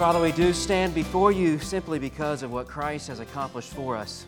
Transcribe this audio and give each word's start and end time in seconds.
Father, 0.00 0.18
we 0.18 0.32
do 0.32 0.54
stand 0.54 0.94
before 0.94 1.30
you 1.30 1.58
simply 1.58 1.98
because 1.98 2.42
of 2.42 2.50
what 2.50 2.66
Christ 2.66 3.08
has 3.08 3.20
accomplished 3.20 3.74
for 3.74 3.98
us. 3.98 4.24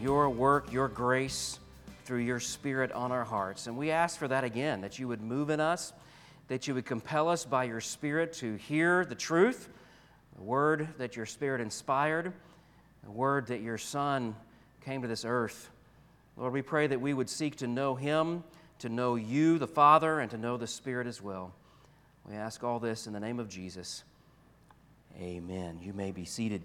Your 0.00 0.30
work, 0.30 0.72
your 0.72 0.86
grace 0.86 1.58
through 2.04 2.20
your 2.20 2.38
Spirit 2.38 2.92
on 2.92 3.10
our 3.10 3.24
hearts. 3.24 3.66
And 3.66 3.76
we 3.76 3.90
ask 3.90 4.16
for 4.16 4.28
that 4.28 4.44
again, 4.44 4.80
that 4.82 4.96
you 4.96 5.08
would 5.08 5.20
move 5.20 5.50
in 5.50 5.58
us, 5.58 5.92
that 6.46 6.68
you 6.68 6.74
would 6.74 6.86
compel 6.86 7.28
us 7.28 7.44
by 7.44 7.64
your 7.64 7.80
Spirit 7.80 8.32
to 8.34 8.54
hear 8.54 9.04
the 9.04 9.16
truth, 9.16 9.68
the 10.36 10.42
word 10.44 10.86
that 10.98 11.16
your 11.16 11.26
Spirit 11.26 11.60
inspired, 11.60 12.32
the 13.02 13.10
word 13.10 13.48
that 13.48 13.62
your 13.62 13.78
Son 13.78 14.36
came 14.84 15.02
to 15.02 15.08
this 15.08 15.24
earth. 15.24 15.68
Lord, 16.36 16.52
we 16.52 16.62
pray 16.62 16.86
that 16.86 17.00
we 17.00 17.12
would 17.12 17.28
seek 17.28 17.56
to 17.56 17.66
know 17.66 17.96
him, 17.96 18.44
to 18.78 18.88
know 18.88 19.16
you, 19.16 19.58
the 19.58 19.66
Father, 19.66 20.20
and 20.20 20.30
to 20.30 20.38
know 20.38 20.56
the 20.56 20.68
Spirit 20.68 21.08
as 21.08 21.20
well. 21.20 21.52
We 22.24 22.36
ask 22.36 22.62
all 22.62 22.78
this 22.78 23.08
in 23.08 23.12
the 23.12 23.18
name 23.18 23.40
of 23.40 23.48
Jesus. 23.48 24.04
Amen. 25.18 25.78
You 25.82 25.94
may 25.94 26.10
be 26.10 26.26
seated. 26.26 26.60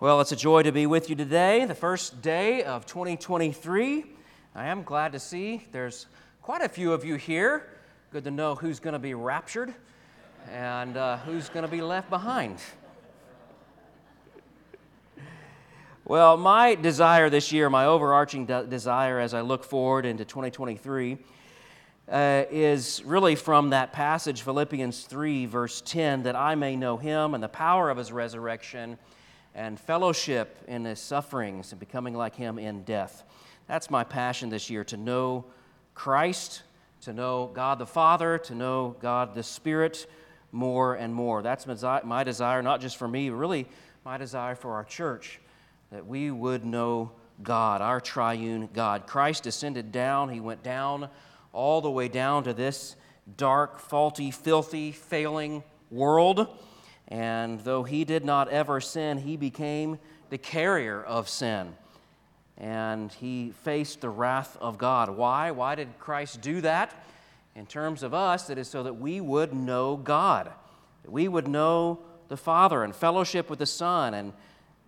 Well, 0.00 0.20
it's 0.20 0.32
a 0.32 0.36
joy 0.36 0.64
to 0.64 0.72
be 0.72 0.86
with 0.86 1.08
you 1.08 1.14
today, 1.14 1.64
the 1.66 1.74
first 1.74 2.20
day 2.20 2.64
of 2.64 2.84
2023. 2.84 4.04
I 4.56 4.66
am 4.66 4.82
glad 4.82 5.12
to 5.12 5.20
see 5.20 5.62
there's 5.70 6.06
quite 6.42 6.62
a 6.62 6.68
few 6.68 6.92
of 6.92 7.04
you 7.04 7.14
here. 7.14 7.68
Good 8.10 8.24
to 8.24 8.32
know 8.32 8.56
who's 8.56 8.80
going 8.80 8.94
to 8.94 8.98
be 8.98 9.14
raptured 9.14 9.72
and 10.50 10.96
uh, 10.96 11.18
who's 11.18 11.48
going 11.48 11.64
to 11.64 11.70
be 11.70 11.80
left 11.80 12.10
behind. 12.10 12.58
Well, 16.04 16.36
my 16.36 16.74
desire 16.74 17.30
this 17.30 17.52
year, 17.52 17.70
my 17.70 17.86
overarching 17.86 18.46
de- 18.46 18.66
desire 18.66 19.20
as 19.20 19.32
I 19.32 19.42
look 19.42 19.62
forward 19.62 20.06
into 20.06 20.24
2023, 20.24 21.18
uh, 22.10 22.44
is 22.50 23.02
really 23.04 23.34
from 23.34 23.70
that 23.70 23.92
passage, 23.92 24.42
Philippians 24.42 25.04
3, 25.04 25.46
verse 25.46 25.82
10, 25.82 26.22
that 26.22 26.36
I 26.36 26.54
may 26.54 26.74
know 26.74 26.96
him 26.96 27.34
and 27.34 27.42
the 27.42 27.48
power 27.48 27.90
of 27.90 27.98
his 27.98 28.10
resurrection 28.10 28.98
and 29.54 29.78
fellowship 29.78 30.56
in 30.68 30.84
his 30.84 31.00
sufferings 31.00 31.72
and 31.72 31.80
becoming 31.80 32.14
like 32.14 32.34
him 32.34 32.58
in 32.58 32.82
death. 32.82 33.24
That's 33.66 33.90
my 33.90 34.04
passion 34.04 34.48
this 34.48 34.70
year 34.70 34.84
to 34.84 34.96
know 34.96 35.44
Christ, 35.94 36.62
to 37.02 37.12
know 37.12 37.50
God 37.52 37.78
the 37.78 37.86
Father, 37.86 38.38
to 38.38 38.54
know 38.54 38.96
God 39.00 39.34
the 39.34 39.42
Spirit 39.42 40.06
more 40.50 40.94
and 40.94 41.14
more. 41.14 41.42
That's 41.42 41.66
my 41.66 42.24
desire, 42.24 42.62
not 42.62 42.80
just 42.80 42.96
for 42.96 43.08
me, 43.08 43.28
but 43.28 43.36
really 43.36 43.66
my 44.04 44.16
desire 44.16 44.54
for 44.54 44.72
our 44.74 44.84
church, 44.84 45.40
that 45.90 46.06
we 46.06 46.30
would 46.30 46.64
know 46.64 47.10
God, 47.42 47.82
our 47.82 48.00
triune 48.00 48.70
God. 48.72 49.06
Christ 49.06 49.42
descended 49.42 49.92
down, 49.92 50.30
he 50.30 50.40
went 50.40 50.62
down 50.62 51.10
all 51.52 51.80
the 51.80 51.90
way 51.90 52.08
down 52.08 52.44
to 52.44 52.52
this 52.52 52.96
dark, 53.36 53.78
faulty, 53.78 54.30
filthy, 54.30 54.92
failing 54.92 55.62
world. 55.90 56.48
And 57.08 57.60
though 57.60 57.84
he 57.84 58.04
did 58.04 58.24
not 58.24 58.48
ever 58.48 58.80
sin, 58.80 59.18
he 59.18 59.36
became 59.36 59.98
the 60.30 60.38
carrier 60.38 61.02
of 61.02 61.28
sin. 61.28 61.74
And 62.56 63.12
he 63.12 63.52
faced 63.62 64.00
the 64.00 64.10
wrath 64.10 64.56
of 64.60 64.78
God. 64.78 65.10
Why? 65.10 65.50
Why 65.52 65.74
did 65.74 65.98
Christ 65.98 66.40
do 66.40 66.60
that? 66.62 66.92
In 67.54 67.66
terms 67.66 68.02
of 68.02 68.14
us, 68.14 68.50
it 68.50 68.58
is 68.58 68.68
so 68.68 68.82
that 68.82 68.94
we 68.94 69.20
would 69.20 69.52
know 69.52 69.96
God, 69.96 70.52
that 71.02 71.10
we 71.10 71.28
would 71.28 71.48
know 71.48 72.00
the 72.28 72.36
Father 72.36 72.84
and 72.84 72.94
fellowship 72.94 73.48
with 73.48 73.58
the 73.58 73.66
Son, 73.66 74.14
and 74.14 74.32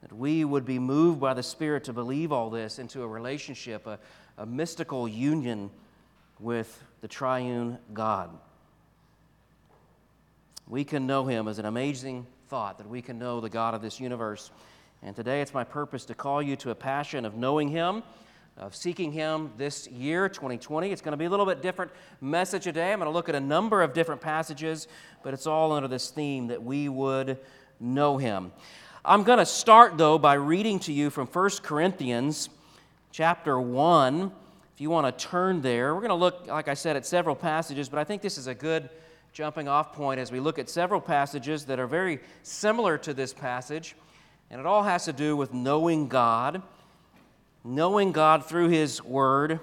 that 0.02 0.12
we 0.12 0.44
would 0.44 0.64
be 0.64 0.78
moved 0.78 1.20
by 1.20 1.34
the 1.34 1.42
Spirit 1.42 1.84
to 1.84 1.92
believe 1.92 2.32
all 2.32 2.50
this 2.50 2.78
into 2.78 3.02
a 3.02 3.08
relationship, 3.08 3.86
a, 3.86 3.98
a 4.36 4.46
mystical 4.46 5.08
union 5.08 5.70
with 6.40 6.82
the 7.00 7.08
triune 7.08 7.78
God. 7.92 8.30
We 10.68 10.84
can 10.84 11.06
know 11.06 11.26
him 11.26 11.48
as 11.48 11.58
an 11.58 11.66
amazing 11.66 12.26
thought 12.48 12.78
that 12.78 12.88
we 12.88 13.02
can 13.02 13.18
know 13.18 13.40
the 13.40 13.48
God 13.48 13.74
of 13.74 13.82
this 13.82 14.00
universe. 14.00 14.50
And 15.02 15.16
today 15.16 15.40
it's 15.40 15.54
my 15.54 15.64
purpose 15.64 16.04
to 16.06 16.14
call 16.14 16.42
you 16.42 16.56
to 16.56 16.70
a 16.70 16.74
passion 16.74 17.24
of 17.24 17.36
knowing 17.36 17.68
him, 17.68 18.02
of 18.56 18.74
seeking 18.74 19.12
him 19.12 19.50
this 19.56 19.88
year, 19.88 20.28
2020. 20.28 20.90
It's 20.90 21.00
going 21.00 21.12
to 21.12 21.16
be 21.16 21.24
a 21.24 21.30
little 21.30 21.46
bit 21.46 21.62
different 21.62 21.90
message 22.20 22.64
today. 22.64 22.92
I'm 22.92 22.98
going 22.98 23.10
to 23.10 23.14
look 23.14 23.28
at 23.28 23.34
a 23.34 23.40
number 23.40 23.82
of 23.82 23.94
different 23.94 24.20
passages, 24.20 24.88
but 25.22 25.34
it's 25.34 25.46
all 25.46 25.72
under 25.72 25.88
this 25.88 26.10
theme 26.10 26.48
that 26.48 26.62
we 26.62 26.88
would 26.88 27.38
know 27.80 28.18
him. 28.18 28.52
I'm 29.04 29.24
going 29.24 29.38
to 29.38 29.46
start 29.46 29.96
though 29.96 30.18
by 30.18 30.34
reading 30.34 30.78
to 30.80 30.92
you 30.92 31.10
from 31.10 31.26
1 31.26 31.50
Corinthians 31.62 32.50
chapter 33.10 33.58
1 33.58 34.30
you 34.80 34.90
want 34.90 35.18
to 35.18 35.24
turn 35.26 35.60
there, 35.60 35.94
we're 35.94 36.00
going 36.00 36.08
to 36.08 36.14
look, 36.14 36.46
like 36.46 36.68
I 36.68 36.74
said, 36.74 36.96
at 36.96 37.04
several 37.04 37.36
passages, 37.36 37.88
but 37.88 37.98
I 37.98 38.04
think 38.04 38.22
this 38.22 38.38
is 38.38 38.46
a 38.46 38.54
good 38.54 38.88
jumping 39.32 39.68
off 39.68 39.92
point 39.92 40.18
as 40.18 40.32
we 40.32 40.40
look 40.40 40.58
at 40.58 40.68
several 40.68 41.00
passages 41.00 41.66
that 41.66 41.78
are 41.78 41.86
very 41.86 42.20
similar 42.42 42.98
to 42.98 43.14
this 43.14 43.32
passage. 43.32 43.94
And 44.50 44.58
it 44.58 44.66
all 44.66 44.82
has 44.82 45.04
to 45.04 45.12
do 45.12 45.36
with 45.36 45.52
knowing 45.52 46.08
God, 46.08 46.62
knowing 47.62 48.12
God 48.12 48.46
through 48.46 48.68
His 48.68 49.02
Word, 49.02 49.60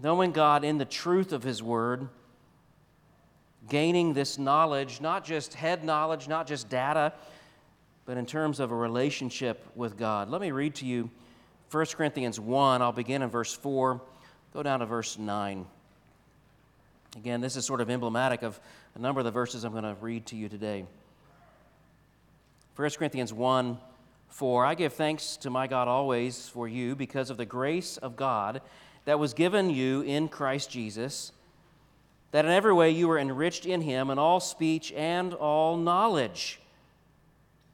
knowing 0.00 0.32
God 0.32 0.64
in 0.64 0.78
the 0.78 0.84
truth 0.84 1.32
of 1.32 1.42
His 1.42 1.62
Word, 1.62 2.08
gaining 3.68 4.12
this 4.12 4.38
knowledge, 4.38 5.00
not 5.00 5.24
just 5.24 5.54
head 5.54 5.82
knowledge, 5.82 6.28
not 6.28 6.46
just 6.46 6.68
data, 6.68 7.12
but 8.04 8.16
in 8.16 8.26
terms 8.26 8.60
of 8.60 8.70
a 8.70 8.76
relationship 8.76 9.66
with 9.74 9.96
God. 9.98 10.30
Let 10.30 10.40
me 10.40 10.52
read 10.52 10.76
to 10.76 10.86
you 10.86 11.10
1 11.72 11.86
Corinthians 11.86 12.38
1. 12.38 12.82
I'll 12.82 12.92
begin 12.92 13.22
in 13.22 13.28
verse 13.28 13.52
4. 13.52 14.00
Go 14.52 14.62
down 14.62 14.80
to 14.80 14.86
verse 14.86 15.18
9. 15.18 15.66
Again, 17.16 17.40
this 17.40 17.56
is 17.56 17.64
sort 17.64 17.80
of 17.80 17.88
emblematic 17.88 18.42
of 18.42 18.60
a 18.94 18.98
number 18.98 19.20
of 19.20 19.24
the 19.24 19.30
verses 19.30 19.64
I'm 19.64 19.72
going 19.72 19.84
to 19.84 19.96
read 20.00 20.26
to 20.26 20.36
you 20.36 20.48
today. 20.48 20.84
1 22.76 22.90
Corinthians 22.90 23.32
1 23.32 23.78
4 24.28 24.66
I 24.66 24.74
give 24.74 24.92
thanks 24.92 25.36
to 25.38 25.50
my 25.50 25.66
God 25.66 25.88
always 25.88 26.48
for 26.48 26.68
you 26.68 26.94
because 26.94 27.30
of 27.30 27.38
the 27.38 27.46
grace 27.46 27.96
of 27.96 28.16
God 28.16 28.60
that 29.06 29.18
was 29.18 29.32
given 29.32 29.70
you 29.70 30.02
in 30.02 30.28
Christ 30.28 30.68
Jesus, 30.68 31.32
that 32.32 32.44
in 32.44 32.50
every 32.50 32.74
way 32.74 32.90
you 32.90 33.08
were 33.08 33.18
enriched 33.18 33.64
in 33.64 33.80
him 33.80 34.10
in 34.10 34.18
all 34.18 34.40
speech 34.40 34.92
and 34.92 35.32
all 35.32 35.76
knowledge, 35.78 36.60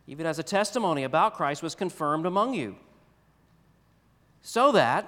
even 0.07 0.25
as 0.25 0.39
a 0.39 0.45
testimony 0.45 1.03
about 1.03 1.35
Christ 1.35 1.63
was 1.63 1.75
confirmed 1.75 2.27
among 2.27 2.55
you, 2.55 2.77
so 4.43 4.71
that 4.73 5.07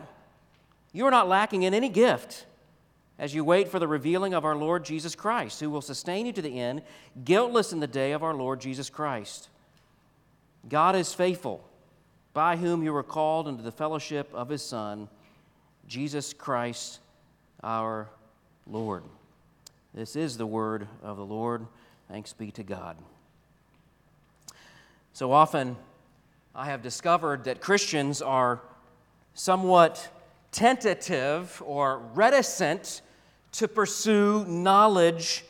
you 0.95 1.05
are 1.05 1.11
not 1.11 1.29
lacking 1.29 1.65
in 1.65 1.75
any 1.75 1.91
gift 1.91 2.47
as 3.19 3.35
you 3.35 3.45
wait 3.45 3.69
for 3.69 3.79
the 3.79 3.89
revealing 3.89 4.33
of 4.33 4.45
our 4.45 4.57
Lord 4.57 4.85
Jesus 4.85 5.15
Christ, 5.15 5.61
who 5.61 5.69
will 5.69 5.83
sustain 5.83 6.25
you 6.25 6.33
to 6.33 6.43
the 6.43 6.59
end, 6.59 6.83
guiltless 7.25 7.73
in 7.73 7.81
the 7.81 7.87
day 7.87 8.13
of 8.13 8.23
our 8.23 8.35
Lord 8.35 8.61
Jesus 8.61 8.89
Christ. 8.89 9.49
God 10.69 10.97
is 10.97 11.13
faithful, 11.13 11.69
by 12.33 12.57
whom 12.57 12.83
you 12.83 12.93
were 12.93 13.03
called 13.03 13.49
into 13.49 13.63
the 13.63 13.73
fellowship 13.73 14.31
of 14.33 14.49
his 14.49 14.63
Son, 14.63 15.09
Jesus 15.87 16.33
Christ 16.33 17.01
our 17.63 18.09
Lord. 18.67 19.03
This 19.95 20.17
is 20.17 20.37
the 20.37 20.47
word 20.47 20.87
of 21.03 21.17
the 21.17 21.25
Lord. 21.25 21.67
Thanks 22.09 22.33
be 22.33 22.51
to 22.53 22.63
God. 22.63 22.97
So 25.13 25.33
often, 25.33 25.77
I 26.55 26.67
have 26.67 26.83
discovered 26.83 27.45
that 27.45 27.61
Christians 27.61 28.21
are 28.23 28.61
somewhat 29.35 30.09
tentative 30.55 31.61
or 31.67 31.99
reticent 32.15 33.03
to 33.53 33.69
pursue 33.69 34.45
knowledge 34.47 35.45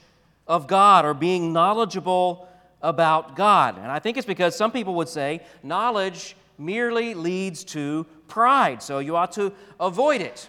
of 0.48 0.66
God 0.66 1.04
or 1.04 1.14
being 1.14 1.52
knowledgeable 1.52 2.48
about 2.82 3.36
God. 3.36 3.76
And 3.76 3.86
I 3.86 3.98
think 3.98 4.16
it's 4.16 4.26
because 4.26 4.56
some 4.56 4.72
people 4.72 4.94
would 4.94 5.08
say 5.08 5.42
knowledge 5.62 6.36
merely 6.58 7.14
leads 7.14 7.64
to 7.64 8.06
pride, 8.28 8.82
so 8.82 8.98
you 8.98 9.14
ought 9.16 9.32
to 9.32 9.52
avoid 9.78 10.20
it. 10.20 10.48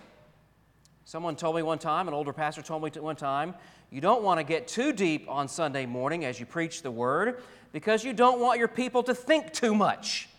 Someone 1.04 1.36
told 1.36 1.56
me 1.56 1.62
one 1.62 1.78
time, 1.78 2.08
an 2.08 2.14
older 2.14 2.34
pastor 2.34 2.62
told 2.62 2.82
me 2.84 2.90
one 3.00 3.16
time, 3.16 3.54
you 3.92 4.02
don't 4.02 4.24
want 4.24 4.40
to 4.40 4.44
get 4.44 4.68
too 4.68 4.92
deep 4.92 5.30
on 5.30 5.48
Sunday 5.48 5.86
morning 5.86 6.26
as 6.26 6.40
you 6.40 6.46
preach 6.46 6.82
the 6.82 6.92
word 6.92 7.42
because 7.72 8.04
you 8.04 8.14
don't 8.14 8.40
want 8.40 8.58
your 8.58 8.68
people 8.68 9.04
to 9.04 9.14
think 9.14 9.54
too 9.54 9.76
much. 9.76 10.30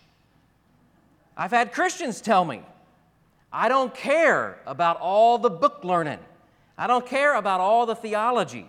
I've 1.37 1.51
had 1.51 1.73
Christians 1.73 2.21
tell 2.21 2.45
me, 2.45 2.63
I 3.53 3.69
don't 3.69 3.95
care 3.95 4.61
about 4.67 4.99
all 5.01 5.39
the 5.39 5.51
book 5.51 5.81
learning. 5.85 6.19
I 6.77 6.87
don't 6.87 7.07
care 7.07 7.35
about 7.37 7.61
all 7.61 7.87
the 7.87 7.95
theology. 7.95 8.67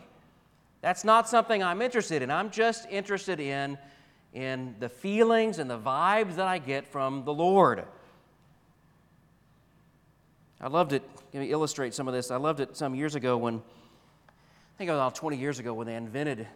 That's 0.82 1.04
not 1.04 1.28
something 1.28 1.62
I'm 1.62 1.82
interested 1.82 2.22
in. 2.22 2.32
I'm 2.32 2.50
just 2.52 2.88
interested 2.90 3.40
in, 3.40 3.78
in 4.34 4.76
the 4.80 4.88
feelings 4.88 5.60
and 5.60 5.70
the 5.70 5.80
vibes 5.80 6.36
that 6.36 6.48
I 6.48 6.60
get 6.60 6.88
from 6.88 7.26
the 7.26 7.34
Lord. 7.34 7.84
I 10.62 10.68
loved 10.68 10.94
it. 10.94 11.04
Let 11.34 11.42
me 11.42 11.52
illustrate 11.52 11.94
some 11.94 12.08
of 12.08 12.14
this. 12.14 12.32
I 12.32 12.38
loved 12.38 12.60
it 12.60 12.78
some 12.78 12.96
years 12.96 13.16
ago 13.16 13.38
when, 13.38 13.56
I 13.56 14.78
think 14.78 14.90
about 14.90 15.16
20 15.16 15.38
years 15.38 15.60
ago, 15.60 15.74
when 15.74 15.88
they 15.88 15.96
invented 15.96 16.48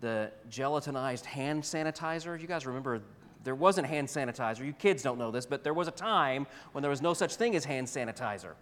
the 0.00 0.30
gelatinized 0.50 1.24
hand 1.24 1.62
sanitizer. 1.62 2.40
You 2.40 2.46
guys 2.46 2.66
remember 2.66 3.00
there 3.44 3.54
wasn't 3.54 3.86
hand 3.86 4.08
sanitizer. 4.08 4.64
You 4.64 4.72
kids 4.72 5.02
don't 5.02 5.18
know 5.18 5.30
this, 5.30 5.46
but 5.46 5.64
there 5.64 5.74
was 5.74 5.88
a 5.88 5.92
time 5.92 6.46
when 6.72 6.82
there 6.82 6.90
was 6.90 7.02
no 7.02 7.14
such 7.14 7.36
thing 7.36 7.56
as 7.56 7.64
hand 7.64 7.86
sanitizer. 7.86 8.52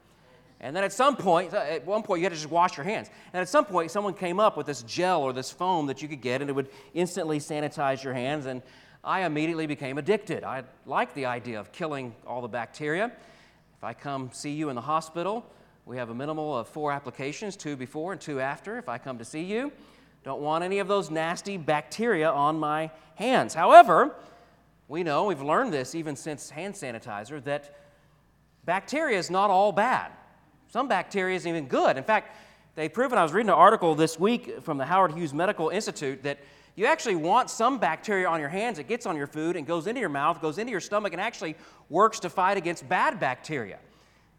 And 0.60 0.74
then 0.74 0.82
at 0.82 0.92
some 0.92 1.16
point, 1.16 1.54
uh, 1.54 1.58
at 1.58 1.86
one 1.86 2.02
point, 2.02 2.20
you 2.20 2.24
had 2.24 2.32
to 2.32 2.38
just 2.38 2.50
wash 2.50 2.76
your 2.76 2.84
hands. 2.84 3.10
And 3.32 3.40
at 3.40 3.48
some 3.48 3.64
point, 3.64 3.90
someone 3.90 4.14
came 4.14 4.40
up 4.40 4.56
with 4.56 4.66
this 4.66 4.82
gel 4.82 5.22
or 5.22 5.32
this 5.32 5.52
foam 5.52 5.86
that 5.86 6.02
you 6.02 6.08
could 6.08 6.20
get, 6.20 6.40
and 6.40 6.50
it 6.50 6.52
would 6.52 6.68
instantly 6.94 7.38
sanitize 7.38 8.02
your 8.02 8.14
hands. 8.14 8.46
And 8.46 8.62
I 9.04 9.24
immediately 9.24 9.66
became 9.66 9.98
addicted. 9.98 10.42
I 10.42 10.64
liked 10.84 11.14
the 11.14 11.26
idea 11.26 11.60
of 11.60 11.70
killing 11.70 12.14
all 12.26 12.40
the 12.42 12.48
bacteria. 12.48 13.06
If 13.06 13.84
I 13.84 13.92
come 13.92 14.30
see 14.32 14.50
you 14.50 14.68
in 14.68 14.74
the 14.74 14.80
hospital, 14.82 15.46
we 15.86 15.96
have 15.96 16.10
a 16.10 16.14
minimal 16.14 16.58
of 16.58 16.68
four 16.68 16.90
applications 16.90 17.56
two 17.56 17.76
before 17.76 18.12
and 18.12 18.20
two 18.20 18.40
after. 18.40 18.78
If 18.78 18.88
I 18.88 18.98
come 18.98 19.18
to 19.18 19.24
see 19.24 19.42
you, 19.42 19.70
don't 20.24 20.40
want 20.40 20.64
any 20.64 20.80
of 20.80 20.88
those 20.88 21.10
nasty 21.10 21.56
bacteria 21.56 22.28
on 22.28 22.58
my 22.58 22.90
hands. 23.14 23.54
However, 23.54 24.16
we 24.88 25.02
know, 25.02 25.24
we've 25.24 25.42
learned 25.42 25.72
this 25.72 25.94
even 25.94 26.16
since 26.16 26.50
hand 26.50 26.74
sanitizer, 26.74 27.42
that 27.44 27.76
bacteria 28.64 29.18
is 29.18 29.30
not 29.30 29.50
all 29.50 29.70
bad. 29.70 30.10
Some 30.68 30.88
bacteria 30.88 31.36
is 31.36 31.46
even 31.46 31.66
good. 31.66 31.96
In 31.96 32.04
fact, 32.04 32.36
they've 32.74 32.92
proven, 32.92 33.18
I 33.18 33.22
was 33.22 33.32
reading 33.32 33.50
an 33.50 33.54
article 33.54 33.94
this 33.94 34.18
week 34.18 34.62
from 34.62 34.78
the 34.78 34.86
Howard 34.86 35.12
Hughes 35.12 35.34
Medical 35.34 35.68
Institute 35.68 36.22
that 36.22 36.38
you 36.74 36.86
actually 36.86 37.16
want 37.16 37.50
some 37.50 37.78
bacteria 37.78 38.28
on 38.28 38.40
your 38.40 38.48
hands. 38.48 38.78
It 38.78 38.88
gets 38.88 39.04
on 39.04 39.16
your 39.16 39.26
food 39.26 39.56
and 39.56 39.66
goes 39.66 39.86
into 39.86 40.00
your 40.00 40.08
mouth, 40.08 40.40
goes 40.40 40.58
into 40.58 40.70
your 40.70 40.80
stomach, 40.80 41.12
and 41.12 41.20
actually 41.20 41.56
works 41.88 42.20
to 42.20 42.30
fight 42.30 42.56
against 42.56 42.88
bad 42.88 43.18
bacteria. 43.18 43.78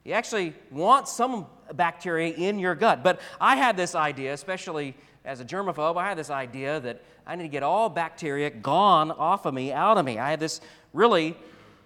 You 0.06 0.14
actually 0.14 0.54
want 0.72 1.08
some 1.08 1.48
bacteria 1.74 2.34
in 2.34 2.58
your 2.58 2.76
gut. 2.76 3.04
But 3.04 3.20
I 3.42 3.56
had 3.56 3.76
this 3.76 3.94
idea, 3.94 4.34
especially 4.34 4.96
as 5.30 5.40
a 5.40 5.46
germaphobe, 5.46 5.96
I 5.96 6.10
had 6.10 6.18
this 6.18 6.32
idea 6.32 6.80
that 6.80 7.04
I 7.28 7.36
need 7.36 7.44
to 7.44 7.50
get 7.50 7.62
all 7.62 7.88
bacteria 7.88 8.50
gone 8.50 9.12
off 9.12 9.46
of 9.46 9.54
me, 9.54 9.72
out 9.72 10.00
of 10.00 10.04
me. 10.04 10.18
I 10.18 10.32
had 10.32 10.40
this 10.40 10.60
really 10.92 11.38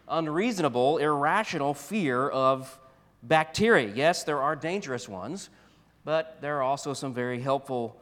unreasonable, 0.07 0.97
irrational 0.99 1.73
fear 1.73 2.29
of 2.29 2.79
bacteria. 3.21 3.91
Yes, 3.93 4.23
there 4.23 4.41
are 4.41 4.55
dangerous 4.55 5.09
ones, 5.09 5.49
but 6.05 6.37
there 6.39 6.57
are 6.57 6.61
also 6.61 6.93
some 6.93 7.13
very 7.13 7.41
helpful 7.41 7.97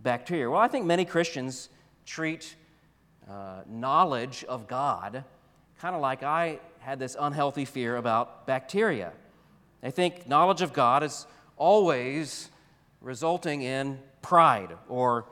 bacteria. 0.00 0.50
Well, 0.50 0.60
I 0.60 0.68
think 0.68 0.84
many 0.84 1.06
Christians 1.06 1.70
treat 2.04 2.54
uh, 3.30 3.62
knowledge 3.66 4.44
of 4.44 4.68
God 4.68 5.24
kind 5.80 5.96
of 5.96 6.02
like 6.02 6.22
I 6.22 6.60
had 6.80 6.98
this 6.98 7.16
unhealthy 7.18 7.64
fear 7.64 7.96
about 7.96 8.46
bacteria. 8.46 9.12
They 9.80 9.90
think 9.90 10.28
knowledge 10.28 10.60
of 10.60 10.74
God 10.74 11.02
is 11.02 11.26
always 11.56 12.50
resulting 13.00 13.62
in 13.62 13.98
pride 14.22 14.76
or 14.88 15.26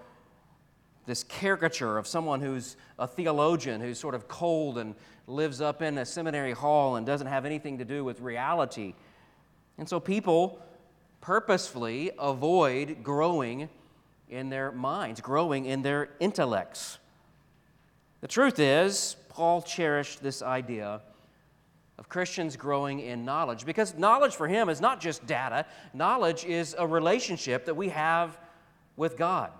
this 1.06 1.24
caricature 1.24 1.98
of 1.98 2.06
someone 2.06 2.40
who's 2.40 2.76
a 2.98 3.06
theologian, 3.06 3.80
who's 3.80 3.98
sort 3.98 4.14
of 4.14 4.28
cold 4.28 4.78
and 4.78 4.94
lives 5.26 5.60
up 5.60 5.82
in 5.82 5.98
a 5.98 6.04
seminary 6.04 6.52
hall 6.52 6.96
and 6.96 7.06
doesn't 7.06 7.26
have 7.26 7.44
anything 7.44 7.78
to 7.78 7.84
do 7.84 8.04
with 8.04 8.20
reality. 8.20 8.94
And 9.78 9.88
so 9.88 9.98
people 9.98 10.60
purposefully 11.20 12.10
avoid 12.18 13.02
growing 13.02 13.68
in 14.28 14.50
their 14.50 14.70
minds, 14.70 15.20
growing 15.20 15.64
in 15.66 15.82
their 15.82 16.10
intellects. 16.20 16.98
The 18.20 18.28
truth 18.28 18.58
is, 18.58 19.16
Paul 19.28 19.62
cherished 19.62 20.22
this 20.22 20.42
idea 20.42 21.00
of 21.98 22.08
Christians 22.08 22.56
growing 22.56 23.00
in 23.00 23.24
knowledge 23.24 23.64
because 23.64 23.96
knowledge 23.96 24.34
for 24.34 24.48
him 24.48 24.68
is 24.68 24.80
not 24.80 25.00
just 25.00 25.26
data, 25.26 25.66
knowledge 25.92 26.44
is 26.44 26.74
a 26.78 26.86
relationship 26.86 27.64
that 27.66 27.74
we 27.74 27.88
have 27.88 28.38
with 28.96 29.16
God. 29.16 29.50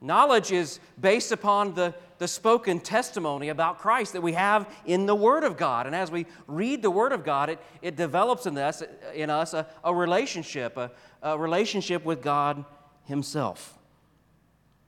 Knowledge 0.00 0.52
is 0.52 0.78
based 1.00 1.32
upon 1.32 1.74
the, 1.74 1.94
the 2.18 2.28
spoken 2.28 2.80
testimony 2.80 3.48
about 3.48 3.78
Christ 3.78 4.12
that 4.12 4.20
we 4.20 4.34
have 4.34 4.68
in 4.84 5.06
the 5.06 5.14
Word 5.14 5.42
of 5.42 5.56
God. 5.56 5.86
And 5.86 5.96
as 5.96 6.10
we 6.10 6.26
read 6.46 6.82
the 6.82 6.90
Word 6.90 7.12
of 7.12 7.24
God, 7.24 7.48
it, 7.48 7.58
it 7.80 7.96
develops 7.96 8.46
in 8.46 8.58
us, 8.58 8.82
in 9.14 9.30
us 9.30 9.54
a, 9.54 9.66
a 9.82 9.94
relationship, 9.94 10.76
a, 10.76 10.90
a 11.22 11.38
relationship 11.38 12.04
with 12.04 12.22
God 12.22 12.64
Himself. 13.04 13.78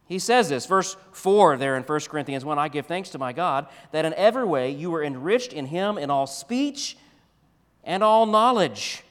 He 0.07 0.19
says 0.19 0.49
this, 0.49 0.67
verse 0.67 0.97
4 1.13 1.57
there 1.57 1.77
in 1.77 1.83
1 1.83 2.01
Corinthians 2.01 2.45
1 2.45 2.59
I 2.59 2.69
give 2.69 2.87
thanks 2.87 3.11
to 3.11 3.19
my 3.19 3.33
God 3.33 3.67
that 3.93 4.05
in 4.05 4.15
every 4.15 4.45
way 4.45 4.71
you 4.71 4.91
were 4.91 5.03
enriched 5.03 5.53
in 5.53 5.67
Him 5.67 5.99
in 5.99 6.11
all 6.11 6.27
speech 6.27 6.97
and 7.85 8.03
all 8.03 8.25
knowledge. 8.25 9.03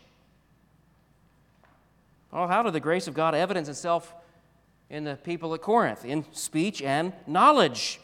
Oh, 2.32 2.48
how 2.48 2.64
did 2.64 2.74
the 2.74 2.80
grace 2.80 3.08
of 3.08 3.14
God 3.14 3.34
evidence 3.36 3.68
itself 3.68 4.14
in 4.90 5.04
the 5.04 5.16
people 5.16 5.54
at 5.54 5.62
Corinth 5.62 6.06
in 6.06 6.26
speech 6.32 6.82
and 6.82 7.14
knowledge. 7.26 8.00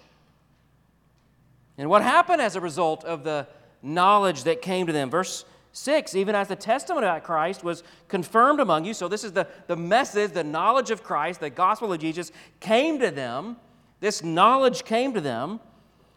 And 1.77 1.89
what 1.89 2.01
happened 2.01 2.41
as 2.41 2.55
a 2.55 2.61
result 2.61 3.03
of 3.05 3.23
the 3.23 3.47
knowledge 3.81 4.43
that 4.43 4.61
came 4.61 4.87
to 4.87 4.93
them? 4.93 5.09
Verse 5.09 5.45
6 5.73 6.13
even 6.15 6.35
as 6.35 6.47
the 6.47 6.55
testimony 6.55 7.07
about 7.07 7.23
Christ 7.23 7.63
was 7.63 7.83
confirmed 8.07 8.59
among 8.59 8.85
you. 8.85 8.93
So, 8.93 9.07
this 9.07 9.23
is 9.23 9.31
the, 9.31 9.47
the 9.67 9.75
message, 9.75 10.31
the 10.31 10.43
knowledge 10.43 10.91
of 10.91 11.03
Christ, 11.03 11.39
the 11.39 11.49
gospel 11.49 11.91
of 11.91 11.99
Jesus 11.99 12.31
came 12.59 12.99
to 12.99 13.09
them. 13.09 13.57
This 13.99 14.23
knowledge 14.23 14.83
came 14.83 15.13
to 15.13 15.21
them 15.21 15.59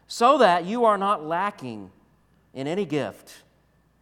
so 0.09 0.39
that 0.39 0.67
you 0.67 0.85
are 0.85 0.99
not 0.99 1.25
lacking 1.25 1.91
in 2.53 2.67
any 2.67 2.85
gift 2.85 3.43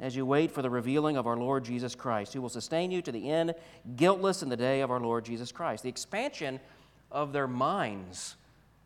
as 0.01 0.17
you 0.17 0.27
wait 0.27 0.51
for 0.51 0.63
the 0.63 0.71
revealing 0.71 1.17
of 1.17 1.27
our 1.27 1.37
Lord 1.37 1.65
Jesus 1.65 1.95
Christ, 1.95 2.33
who 2.33 2.43
will 2.43 2.49
sustain 2.49 2.91
you 2.91 3.01
to 3.03 3.13
the 3.13 3.31
end, 3.31 3.55
guiltless 3.97 4.43
in 4.43 4.49
the 4.49 4.57
day 4.57 4.81
of 4.81 4.91
our 4.91 5.01
Lord 5.01 5.25
Jesus 5.25 5.53
Christ. 5.53 5.83
The 5.83 5.89
expansion 5.89 6.61
of 7.11 7.33
their 7.33 7.47
minds, 7.47 8.37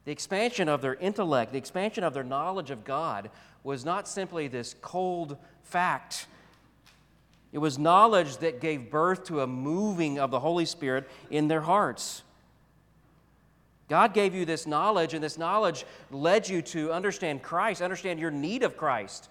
the 0.05 0.13
expansion 0.13 0.69
of 0.69 0.83
their 0.83 0.95
intellect, 0.95 1.53
the 1.53 1.59
expansion 1.59 2.05
of 2.05 2.15
their 2.15 2.25
knowledge 2.25 2.71
of 2.71 2.85
God 2.85 3.31
was 3.65 3.85
not 3.85 4.07
simply 4.07 4.49
this 4.49 4.75
cold 4.83 5.37
fact. 5.63 6.27
It 7.53 7.59
was 7.59 7.79
knowledge 7.79 8.37
that 8.39 8.61
gave 8.61 8.91
birth 8.91 9.25
to 9.25 9.41
a 9.41 9.47
moving 9.47 10.19
of 10.19 10.31
the 10.31 10.41
Holy 10.41 10.67
Spirit 10.67 11.09
in 11.31 11.49
their 11.49 11.63
hearts. 11.63 12.23
God 13.89 14.13
gave 14.13 14.35
you 14.35 14.45
this 14.45 14.67
knowledge, 14.67 15.15
and 15.15 15.25
this 15.25 15.39
knowledge 15.39 15.87
led 16.11 16.47
you 16.47 16.61
to 16.61 16.93
understand 16.93 17.43
Christ, 17.43 17.81
understand 17.81 18.21
your 18.21 18.31
need 18.31 18.63
of 18.63 18.77
Christ. 18.77 19.31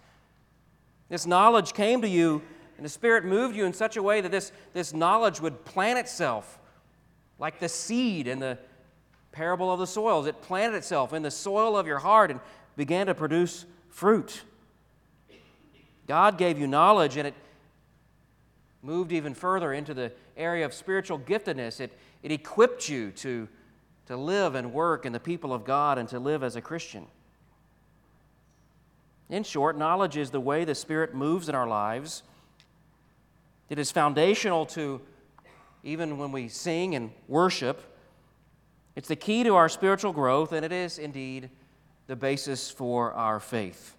This 1.10 1.26
knowledge 1.26 1.74
came 1.74 2.02
to 2.02 2.08
you, 2.08 2.42
and 2.76 2.86
the 2.86 2.90
Spirit 2.90 3.26
moved 3.26 3.56
you 3.56 3.66
in 3.66 3.74
such 3.74 3.98
a 3.98 4.04
way 4.04 4.22
that 4.22 4.32
this, 4.32 4.52
this 4.74 4.94
knowledge 4.94 5.40
would 5.40 5.66
plant 5.66 6.00
itself 6.00 6.60
like 7.40 7.60
the 7.60 7.70
seed 7.70 8.28
in 8.28 8.40
the 8.40 8.58
parable 9.32 9.72
of 9.72 9.80
the 9.80 9.88
soils. 9.88 10.28
It 10.28 10.42
planted 10.42 10.76
itself 10.76 11.14
in 11.14 11.22
the 11.22 11.32
soil 11.32 11.78
of 11.78 11.88
your 11.88 12.00
heart 12.00 12.32
and 12.32 12.40
began 12.76 13.08
to 13.08 13.14
produce 13.14 13.66
fruit. 13.90 14.42
God 16.08 16.38
gave 16.38 16.60
you 16.60 16.68
knowledge, 16.68 17.18
and 17.18 17.28
it 17.28 17.34
moved 18.82 19.12
even 19.12 19.34
further 19.34 19.74
into 19.74 19.94
the 19.94 20.12
area 20.36 20.66
of 20.66 20.74
spiritual 20.74 21.20
giftedness. 21.20 21.80
It, 21.80 21.98
it 22.24 22.32
equipped 22.32 22.88
you 22.88 23.12
to, 23.12 23.48
to 24.08 24.18
live 24.18 24.56
and 24.56 24.74
work 24.74 25.06
in 25.06 25.14
the 25.14 25.20
people 25.20 25.54
of 25.54 25.66
God 25.66 25.98
and 25.98 26.08
to 26.10 26.20
live 26.20 26.44
as 26.44 26.56
a 26.56 26.62
Christian. 26.62 27.06
In 29.30 29.44
short, 29.44 29.78
knowledge 29.78 30.16
is 30.16 30.32
the 30.32 30.40
way 30.40 30.64
the 30.64 30.76
Spirit 30.76 31.14
moves 31.14 31.50
in 31.50 31.56
our 31.56 31.68
lives. 31.68 32.24
It 33.70 33.78
is 33.78 33.92
foundational 33.92 34.66
to 34.68 35.02
even 35.84 36.18
when 36.18 36.32
we 36.32 36.48
sing 36.48 36.96
and 36.96 37.12
worship. 37.28 37.82
It's 38.96 39.10
the 39.10 39.16
key 39.16 39.44
to 39.44 39.56
our 39.56 39.70
spiritual 39.70 40.14
growth, 40.14 40.54
and 40.54 40.66
it 40.66 40.72
is 40.72 40.98
indeed 40.98 41.50
the 42.08 42.16
basis 42.16 42.72
for 42.72 43.14
our 43.14 43.40
faith. 43.40 43.96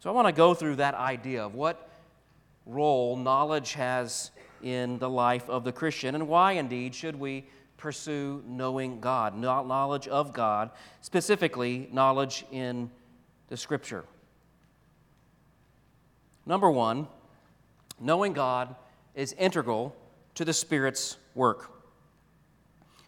So 0.00 0.10
I 0.10 0.12
want 0.12 0.28
to 0.28 0.32
go 0.32 0.54
through 0.54 0.76
that 0.76 0.94
idea 0.94 1.44
of 1.44 1.54
what 1.54 1.88
role 2.66 3.16
knowledge 3.16 3.72
has 3.72 4.30
in 4.62 4.98
the 4.98 5.08
life 5.08 5.48
of 5.48 5.64
the 5.64 5.72
Christian 5.72 6.14
and 6.14 6.28
why 6.28 6.52
indeed 6.52 6.94
should 6.94 7.16
we 7.16 7.46
pursue 7.76 8.42
knowing 8.46 9.00
God, 9.00 9.36
knowledge 9.36 10.08
of 10.08 10.32
God, 10.32 10.70
specifically 11.00 11.88
knowledge 11.92 12.44
in 12.50 12.90
the 13.48 13.56
Scripture. 13.56 14.04
Number 16.44 16.70
one, 16.70 17.08
knowing 18.00 18.32
God 18.32 18.74
is 19.14 19.32
integral 19.34 19.94
to 20.34 20.44
the 20.44 20.52
Spirit's 20.52 21.16
work. 21.34 21.70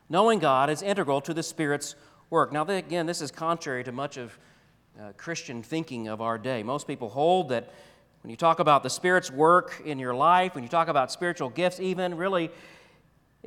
Knowing 0.09 0.38
God 0.38 0.71
is 0.71 0.83
integral 0.83 1.21
to 1.21 1.35
the 1.35 1.42
Spirit's 1.42 1.95
work. 2.30 2.52
Now, 2.52 2.64
again, 2.64 3.07
this 3.07 3.21
is 3.21 3.30
contrary 3.30 3.85
to 3.85 3.92
much 3.92 4.16
of 4.16 4.38
uh, 4.99 5.12
Christian 5.16 5.62
thinking 5.62 6.09
of 6.09 6.21
our 6.21 6.38
day. 6.38 6.62
Most 6.62 6.87
people 6.87 7.09
hold 7.09 7.50
that 7.50 7.73
when 8.23 8.30
you 8.30 8.37
talk 8.37 8.59
about 8.59 8.83
the 8.83 8.90
Spirit's 8.90 9.30
work 9.30 9.80
in 9.85 9.99
your 9.99 10.14
life, 10.14 10.54
when 10.54 10.64
you 10.64 10.71
talk 10.71 10.88
about 10.88 11.12
spiritual 11.12 11.50
gifts, 11.50 11.78
even 11.78 12.16
really 12.16 12.50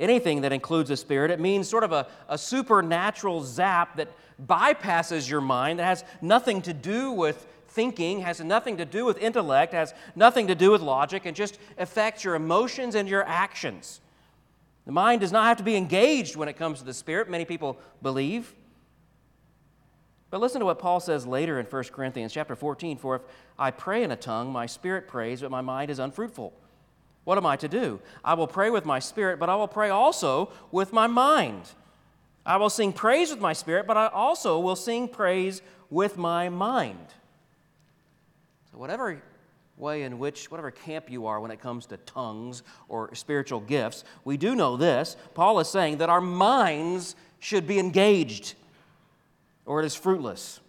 anything 0.02 0.42
that 0.42 0.52
includes 0.52 0.88
the 0.88 0.96
Spirit, 0.96 1.30
it 1.30 1.40
means 1.40 1.68
sort 1.68 1.84
of 1.84 1.92
a, 1.92 2.06
a 2.28 2.36
supernatural 2.36 3.42
zap 3.42 3.96
that 3.96 4.08
bypasses 4.44 5.28
your 5.28 5.40
mind, 5.40 5.78
that 5.78 5.84
has 5.84 6.04
nothing 6.20 6.60
to 6.62 6.72
do 6.72 7.12
with 7.12 7.46
thinking, 7.68 8.20
has 8.20 8.40
nothing 8.40 8.76
to 8.76 8.84
do 8.84 9.04
with 9.04 9.18
intellect, 9.18 9.72
has 9.72 9.94
nothing 10.14 10.48
to 10.48 10.54
do 10.54 10.70
with 10.70 10.82
logic, 10.82 11.24
and 11.24 11.34
just 11.34 11.58
affects 11.78 12.24
your 12.24 12.34
emotions 12.34 12.94
and 12.94 13.08
your 13.08 13.24
actions. 13.24 14.00
The 14.84 14.92
mind 14.92 15.20
does 15.20 15.32
not 15.32 15.46
have 15.46 15.58
to 15.58 15.62
be 15.62 15.76
engaged 15.76 16.36
when 16.36 16.48
it 16.48 16.56
comes 16.56 16.80
to 16.80 16.84
the 16.84 16.94
Spirit, 16.94 17.30
many 17.30 17.44
people 17.44 17.78
believe. 18.02 18.54
But 20.32 20.40
listen 20.40 20.60
to 20.60 20.64
what 20.64 20.78
Paul 20.78 20.98
says 20.98 21.26
later 21.26 21.60
in 21.60 21.66
1 21.66 21.84
Corinthians 21.92 22.32
chapter 22.32 22.56
14 22.56 22.96
For 22.96 23.16
if 23.16 23.22
I 23.58 23.70
pray 23.70 24.02
in 24.02 24.10
a 24.10 24.16
tongue, 24.16 24.50
my 24.50 24.64
spirit 24.64 25.06
prays, 25.06 25.42
but 25.42 25.50
my 25.50 25.60
mind 25.60 25.90
is 25.90 25.98
unfruitful. 25.98 26.54
What 27.24 27.38
am 27.38 27.46
I 27.46 27.56
to 27.56 27.68
do? 27.68 28.00
I 28.24 28.34
will 28.34 28.46
pray 28.46 28.70
with 28.70 28.84
my 28.84 28.98
spirit, 28.98 29.38
but 29.38 29.48
I 29.48 29.56
will 29.56 29.68
pray 29.68 29.90
also 29.90 30.50
with 30.70 30.92
my 30.92 31.06
mind. 31.06 31.62
I 32.44 32.56
will 32.56 32.70
sing 32.70 32.92
praise 32.92 33.30
with 33.30 33.40
my 33.40 33.52
spirit, 33.52 33.86
but 33.86 33.96
I 33.96 34.08
also 34.08 34.58
will 34.58 34.76
sing 34.76 35.06
praise 35.06 35.62
with 35.90 36.16
my 36.18 36.48
mind. 36.48 37.06
So, 38.72 38.78
whatever 38.78 39.22
way 39.76 40.02
in 40.02 40.18
which, 40.18 40.50
whatever 40.50 40.70
camp 40.70 41.10
you 41.10 41.26
are 41.26 41.40
when 41.40 41.50
it 41.50 41.60
comes 41.60 41.86
to 41.86 41.96
tongues 41.98 42.62
or 42.88 43.14
spiritual 43.14 43.60
gifts, 43.60 44.04
we 44.24 44.36
do 44.36 44.54
know 44.54 44.76
this. 44.76 45.16
Paul 45.34 45.60
is 45.60 45.68
saying 45.68 45.98
that 45.98 46.08
our 46.08 46.20
minds 46.20 47.14
should 47.38 47.66
be 47.66 47.78
engaged, 47.78 48.54
or 49.64 49.80
it 49.80 49.86
is 49.86 49.94
fruitless. 49.94 50.60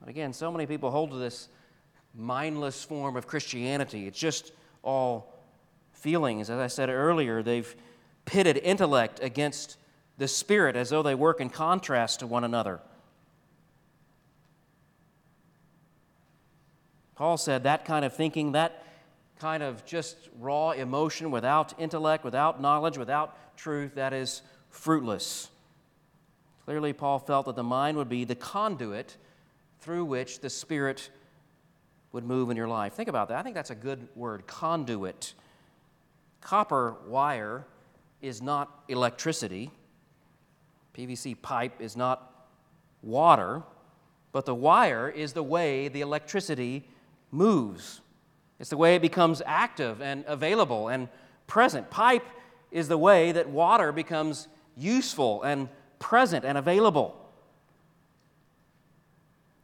But 0.00 0.08
again, 0.08 0.32
so 0.32 0.50
many 0.50 0.66
people 0.66 0.90
hold 0.90 1.10
to 1.10 1.16
this 1.16 1.48
mindless 2.14 2.82
form 2.82 3.16
of 3.16 3.26
Christianity. 3.26 4.06
It's 4.06 4.18
just 4.18 4.52
all 4.86 5.34
feelings. 5.92 6.48
As 6.48 6.58
I 6.58 6.68
said 6.68 6.88
earlier, 6.88 7.42
they've 7.42 7.74
pitted 8.24 8.56
intellect 8.56 9.20
against 9.22 9.76
the 10.16 10.28
spirit 10.28 10.76
as 10.76 10.90
though 10.90 11.02
they 11.02 11.14
work 11.14 11.40
in 11.40 11.50
contrast 11.50 12.20
to 12.20 12.26
one 12.26 12.44
another. 12.44 12.80
Paul 17.16 17.36
said 17.36 17.64
that 17.64 17.84
kind 17.84 18.04
of 18.04 18.14
thinking, 18.14 18.52
that 18.52 18.84
kind 19.38 19.62
of 19.62 19.84
just 19.84 20.16
raw 20.38 20.70
emotion 20.70 21.30
without 21.30 21.78
intellect, 21.78 22.24
without 22.24 22.60
knowledge, 22.60 22.96
without 22.98 23.56
truth, 23.56 23.94
that 23.94 24.12
is 24.12 24.42
fruitless. 24.70 25.48
Clearly, 26.64 26.92
Paul 26.92 27.18
felt 27.18 27.46
that 27.46 27.56
the 27.56 27.62
mind 27.62 27.96
would 27.96 28.08
be 28.08 28.24
the 28.24 28.34
conduit 28.34 29.16
through 29.80 30.04
which 30.04 30.40
the 30.40 30.50
Spirit 30.50 31.10
would 32.16 32.24
move 32.24 32.48
in 32.48 32.56
your 32.56 32.66
life. 32.66 32.94
Think 32.94 33.10
about 33.10 33.28
that. 33.28 33.38
I 33.38 33.42
think 33.42 33.54
that's 33.54 33.68
a 33.68 33.74
good 33.74 34.08
word 34.16 34.46
conduit. 34.46 35.34
Copper 36.40 36.96
wire 37.06 37.66
is 38.22 38.40
not 38.40 38.84
electricity, 38.88 39.70
PVC 40.96 41.36
pipe 41.42 41.74
is 41.78 41.94
not 41.94 42.48
water, 43.02 43.62
but 44.32 44.46
the 44.46 44.54
wire 44.54 45.10
is 45.10 45.34
the 45.34 45.42
way 45.42 45.88
the 45.88 46.00
electricity 46.00 46.88
moves. 47.30 48.00
It's 48.58 48.70
the 48.70 48.78
way 48.78 48.94
it 48.94 49.02
becomes 49.02 49.42
active 49.44 50.00
and 50.00 50.24
available 50.26 50.88
and 50.88 51.10
present. 51.46 51.90
Pipe 51.90 52.24
is 52.70 52.88
the 52.88 52.96
way 52.96 53.32
that 53.32 53.50
water 53.50 53.92
becomes 53.92 54.48
useful 54.74 55.42
and 55.42 55.68
present 55.98 56.46
and 56.46 56.56
available. 56.56 57.14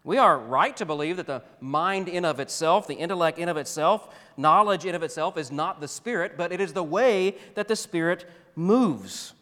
We 0.05 0.19
are 0.19 0.37
right 0.37 0.77
to 0.79 0.85
believe 0.85 1.17
that 1.19 1.27
the 1.27 1.43
mind 1.61 2.09
in 2.09 2.25
of 2.25 2.41
itself, 2.41 2.89
the 2.89 2.95
intellect 2.95 3.39
in 3.39 3.49
of 3.49 3.57
itself, 3.57 4.13
knowledge 4.37 4.85
in 4.85 4.95
of 4.95 5.03
itself 5.03 5.39
is 5.39 5.53
not 5.53 5.81
the 5.81 5.87
spirit, 5.87 6.37
but 6.37 6.51
it 6.51 6.61
is 6.61 6.73
the 6.73 6.83
way 6.83 7.37
that 7.55 7.69
the 7.69 7.77
spirit 7.77 8.29
moves. 8.57 9.33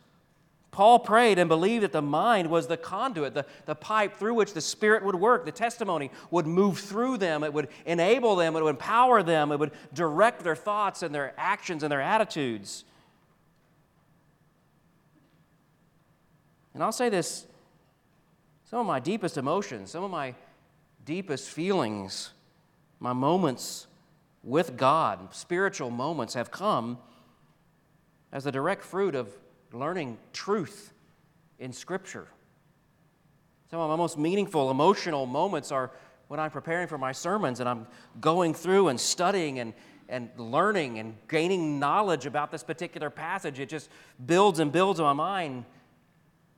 Paul 0.71 1.01
prayed 1.01 1.39
and 1.39 1.49
believed 1.49 1.83
that 1.83 1.93
the 1.93 2.03
mind 2.03 2.49
was 2.49 2.67
the 2.67 2.77
conduit, 2.77 3.35
the, 3.35 3.45
the 3.67 3.75
pipe 3.75 4.15
through 4.15 4.35
which 4.35 4.55
the 4.55 4.61
Spirit 4.61 5.05
would 5.05 5.17
work. 5.17 5.45
The 5.45 5.53
testimony 5.53 6.13
would 6.31 6.47
move 6.47 6.79
through 6.79 7.17
them, 7.17 7.43
it 7.43 7.53
would 7.53 7.69
enable 7.87 8.37
them, 8.37 8.55
it 8.55 8.63
would 8.63 8.71
empower 8.71 9.23
them, 9.23 9.51
it 9.51 9.59
would 9.59 9.73
direct 9.93 10.45
their 10.45 10.55
thoughts 10.55 11.03
and 11.03 11.15
their 11.15 11.35
actions 11.37 11.83
and 11.83 11.91
their 11.91 12.01
attitudes. 12.01 12.85
And 16.73 16.83
I'll 16.83 16.93
say 16.93 17.09
this 17.09 17.47
some 18.65 18.79
of 18.79 18.87
my 18.87 19.01
deepest 19.01 19.37
emotions, 19.37 19.91
some 19.91 20.05
of 20.05 20.11
my 20.13 20.35
deepest 21.11 21.51
feelings, 21.51 22.31
my 23.01 23.13
moments 23.13 23.89
with 24.45 24.77
God, 24.77 25.35
spiritual 25.35 25.91
moments, 25.91 26.35
have 26.35 26.53
come 26.53 26.99
as 28.31 28.47
a 28.47 28.53
direct 28.53 28.85
fruit 28.85 29.17
of 29.17 29.29
learning 29.73 30.17
truth 30.33 30.93
in 31.59 31.73
Scripture. 31.73 32.29
Some 33.73 33.81
of 33.81 33.91
my 33.91 33.97
most 33.97 34.19
meaningful 34.19 34.71
emotional 34.71 35.27
moments 35.27 35.73
are 35.73 35.91
when 36.29 36.39
I'm 36.39 36.53
preparing 36.53 36.87
for 36.87 36.97
my 36.97 37.11
sermons 37.11 37.59
and 37.59 37.69
I'm 37.69 37.89
going 38.21 38.55
through 38.55 38.87
and 38.87 39.01
studying 39.01 39.59
and, 39.59 39.75
and 40.09 40.31
learning 40.37 41.01
and 41.01 41.17
gaining 41.27 41.81
knowledge 41.81 42.25
about 42.25 42.53
this 42.53 42.63
particular 42.63 43.11
passage. 43.11 43.59
It 43.59 43.69
just 43.69 43.91
builds 44.27 44.61
and 44.61 44.71
builds 44.71 45.01
in 45.01 45.07
my 45.07 45.13
mind, 45.13 45.65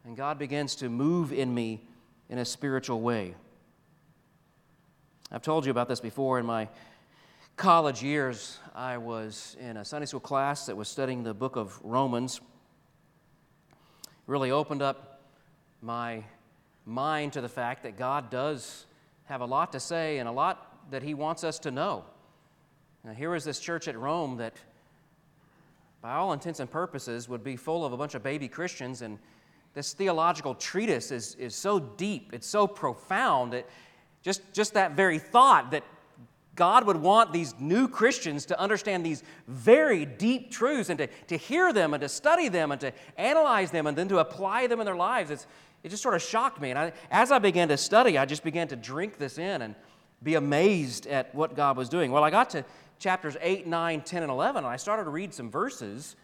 and 0.04 0.14
God 0.14 0.38
begins 0.38 0.74
to 0.76 0.90
move 0.90 1.32
in 1.32 1.54
me 1.54 1.80
in 2.28 2.36
a 2.36 2.44
spiritual 2.44 3.00
way. 3.00 3.34
I've 5.34 5.40
told 5.40 5.64
you 5.64 5.70
about 5.70 5.88
this 5.88 5.98
before 5.98 6.38
in 6.38 6.44
my 6.44 6.68
college 7.56 8.02
years. 8.02 8.58
I 8.74 8.98
was 8.98 9.56
in 9.58 9.78
a 9.78 9.84
Sunday 9.84 10.04
school 10.04 10.20
class 10.20 10.66
that 10.66 10.76
was 10.76 10.90
studying 10.90 11.22
the 11.22 11.32
book 11.32 11.56
of 11.56 11.80
Romans 11.82 12.42
really 14.26 14.50
opened 14.50 14.82
up 14.82 15.22
my 15.80 16.22
mind 16.84 17.32
to 17.32 17.40
the 17.40 17.48
fact 17.48 17.84
that 17.84 17.96
God 17.96 18.28
does 18.28 18.84
have 19.24 19.40
a 19.40 19.46
lot 19.46 19.72
to 19.72 19.80
say 19.80 20.18
and 20.18 20.28
a 20.28 20.32
lot 20.32 20.90
that 20.90 21.02
He 21.02 21.14
wants 21.14 21.44
us 21.44 21.58
to 21.60 21.70
know. 21.70 22.04
Now, 23.02 23.14
here 23.14 23.34
is 23.34 23.42
this 23.42 23.58
church 23.58 23.88
at 23.88 23.96
Rome 23.96 24.36
that, 24.36 24.52
by 26.02 26.12
all 26.12 26.34
intents 26.34 26.60
and 26.60 26.70
purposes, 26.70 27.26
would 27.26 27.42
be 27.42 27.56
full 27.56 27.86
of 27.86 27.94
a 27.94 27.96
bunch 27.96 28.14
of 28.14 28.22
baby 28.22 28.48
Christians, 28.48 29.00
and 29.00 29.18
this 29.72 29.94
theological 29.94 30.54
treatise 30.54 31.10
is, 31.10 31.36
is 31.36 31.54
so 31.54 31.80
deep, 31.80 32.34
it's 32.34 32.46
so 32.46 32.66
profound 32.66 33.54
that 33.54 33.66
just, 34.22 34.42
just 34.52 34.74
that 34.74 34.92
very 34.92 35.18
thought 35.18 35.72
that 35.72 35.84
God 36.54 36.86
would 36.86 36.96
want 36.96 37.32
these 37.32 37.54
new 37.58 37.88
Christians 37.88 38.46
to 38.46 38.60
understand 38.60 39.04
these 39.04 39.22
very 39.48 40.04
deep 40.04 40.50
truths 40.50 40.90
and 40.90 40.98
to, 40.98 41.06
to 41.28 41.36
hear 41.36 41.72
them 41.72 41.94
and 41.94 42.00
to 42.02 42.08
study 42.08 42.48
them 42.48 42.72
and 42.72 42.80
to 42.82 42.92
analyze 43.16 43.70
them 43.70 43.86
and 43.86 43.96
then 43.96 44.08
to 44.08 44.18
apply 44.18 44.66
them 44.66 44.78
in 44.78 44.84
their 44.84 44.96
lives. 44.96 45.30
It's, 45.30 45.46
it 45.82 45.88
just 45.88 46.02
sort 46.02 46.14
of 46.14 46.22
shocked 46.22 46.60
me. 46.60 46.70
And 46.70 46.78
I, 46.78 46.92
as 47.10 47.32
I 47.32 47.38
began 47.38 47.68
to 47.68 47.76
study, 47.76 48.18
I 48.18 48.26
just 48.26 48.44
began 48.44 48.68
to 48.68 48.76
drink 48.76 49.18
this 49.18 49.38
in 49.38 49.62
and 49.62 49.74
be 50.22 50.34
amazed 50.34 51.06
at 51.06 51.34
what 51.34 51.56
God 51.56 51.76
was 51.76 51.88
doing. 51.88 52.12
Well, 52.12 52.22
I 52.22 52.30
got 52.30 52.50
to 52.50 52.64
chapters 52.98 53.36
8, 53.40 53.66
9, 53.66 54.02
10, 54.02 54.22
and 54.22 54.30
11, 54.30 54.58
and 54.58 54.66
I 54.66 54.76
started 54.76 55.04
to 55.04 55.10
read 55.10 55.34
some 55.34 55.50
verses 55.50 56.14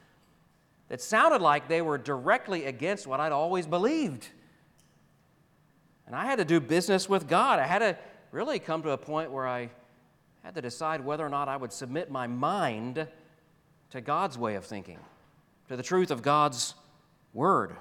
that 0.89 1.01
sounded 1.01 1.43
like 1.43 1.69
they 1.69 1.83
were 1.83 1.99
directly 1.99 2.67
against 2.67 3.07
what 3.07 3.19
I'd 3.19 3.33
always 3.33 3.67
believed. 3.67 4.29
And 6.09 6.17
I 6.17 6.25
had 6.25 6.39
to 6.39 6.45
do 6.47 6.59
business 6.59 7.07
with 7.07 7.29
God. 7.29 7.59
I 7.59 7.67
had 7.67 7.81
to 7.81 7.97
really 8.33 8.59
come 8.59 8.83
to 8.83 8.93
a 8.93 8.97
point 8.97 9.31
where 9.31 9.47
I 9.47 9.69
had 10.43 10.55
to 10.55 10.63
decide 10.63 11.05
whether 11.05 11.25
or 11.25 11.29
not 11.29 11.49
I 11.49 11.57
would 11.59 11.71
submit 11.71 12.11
my 12.11 12.27
mind 12.27 13.07
to 13.91 14.01
God's 14.01 14.39
way 14.39 14.55
of 14.55 14.65
thinking, 14.65 14.99
to 15.69 15.77
the 15.77 15.83
truth 15.83 16.11
of 16.11 16.23
God's 16.23 16.75
word. 17.35 17.77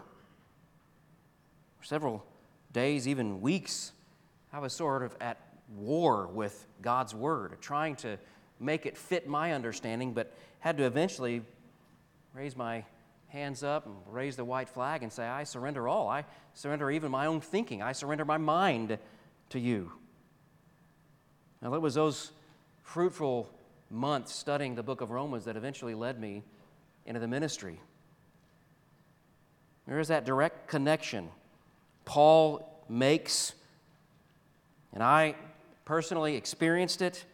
For 1.79 1.85
several 1.85 2.25
days, 2.73 3.07
even 3.07 3.39
weeks, 3.39 3.93
I 4.51 4.59
was 4.59 4.73
sort 4.73 5.03
of 5.03 5.15
at 5.21 5.37
war 5.77 6.27
with 6.27 6.67
God's 6.81 7.15
word, 7.15 7.57
trying 7.61 7.95
to 7.97 8.17
make 8.59 8.85
it 8.85 8.97
fit 8.97 9.29
my 9.29 9.53
understanding, 9.53 10.11
but 10.11 10.33
had 10.59 10.77
to 10.79 10.83
eventually 10.83 11.43
raise 12.33 12.57
my 12.57 12.83
hands 13.27 13.63
up 13.63 13.85
and 13.85 13.95
raise 14.07 14.35
the 14.35 14.45
white 14.45 14.69
flag 14.69 15.03
and 15.03 15.11
say, 15.11 15.25
I 15.25 15.43
surrender 15.43 15.87
all. 15.87 16.07
I 16.07 16.25
surrender 16.53 16.89
even 16.91 17.11
my 17.11 17.25
own 17.25 17.41
thinking. 17.41 17.81
I 17.81 17.91
surrender 17.91 18.25
my 18.25 18.37
mind 18.37 18.97
to 19.49 19.59
you. 19.59 19.91
Now, 21.61 21.73
it 21.73 21.81
was 21.81 21.95
those 21.95 22.31
fruitful 22.83 23.49
months 23.89 24.33
studying 24.33 24.75
the 24.75 24.83
book 24.83 25.01
of 25.01 25.11
Romans 25.11 25.45
that 25.45 25.57
eventually 25.57 25.95
led 25.95 26.19
me 26.19 26.43
into 27.05 27.19
the 27.19 27.27
ministry. 27.27 27.79
There 29.87 29.99
is 29.99 30.09
that 30.09 30.25
direct 30.25 30.67
connection 30.67 31.29
Paul 32.05 32.85
makes, 32.87 33.53
and 34.93 35.03
I 35.03 35.35
personally 35.83 36.35
experienced 36.35 37.01
it. 37.01 37.25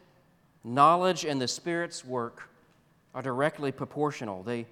Knowledge 0.63 1.25
and 1.25 1.39
the 1.39 1.47
Spirit's 1.47 2.03
work 2.03 2.49
are 3.13 3.21
directly 3.21 3.71
proportional. 3.71 4.41
They, 4.41 4.65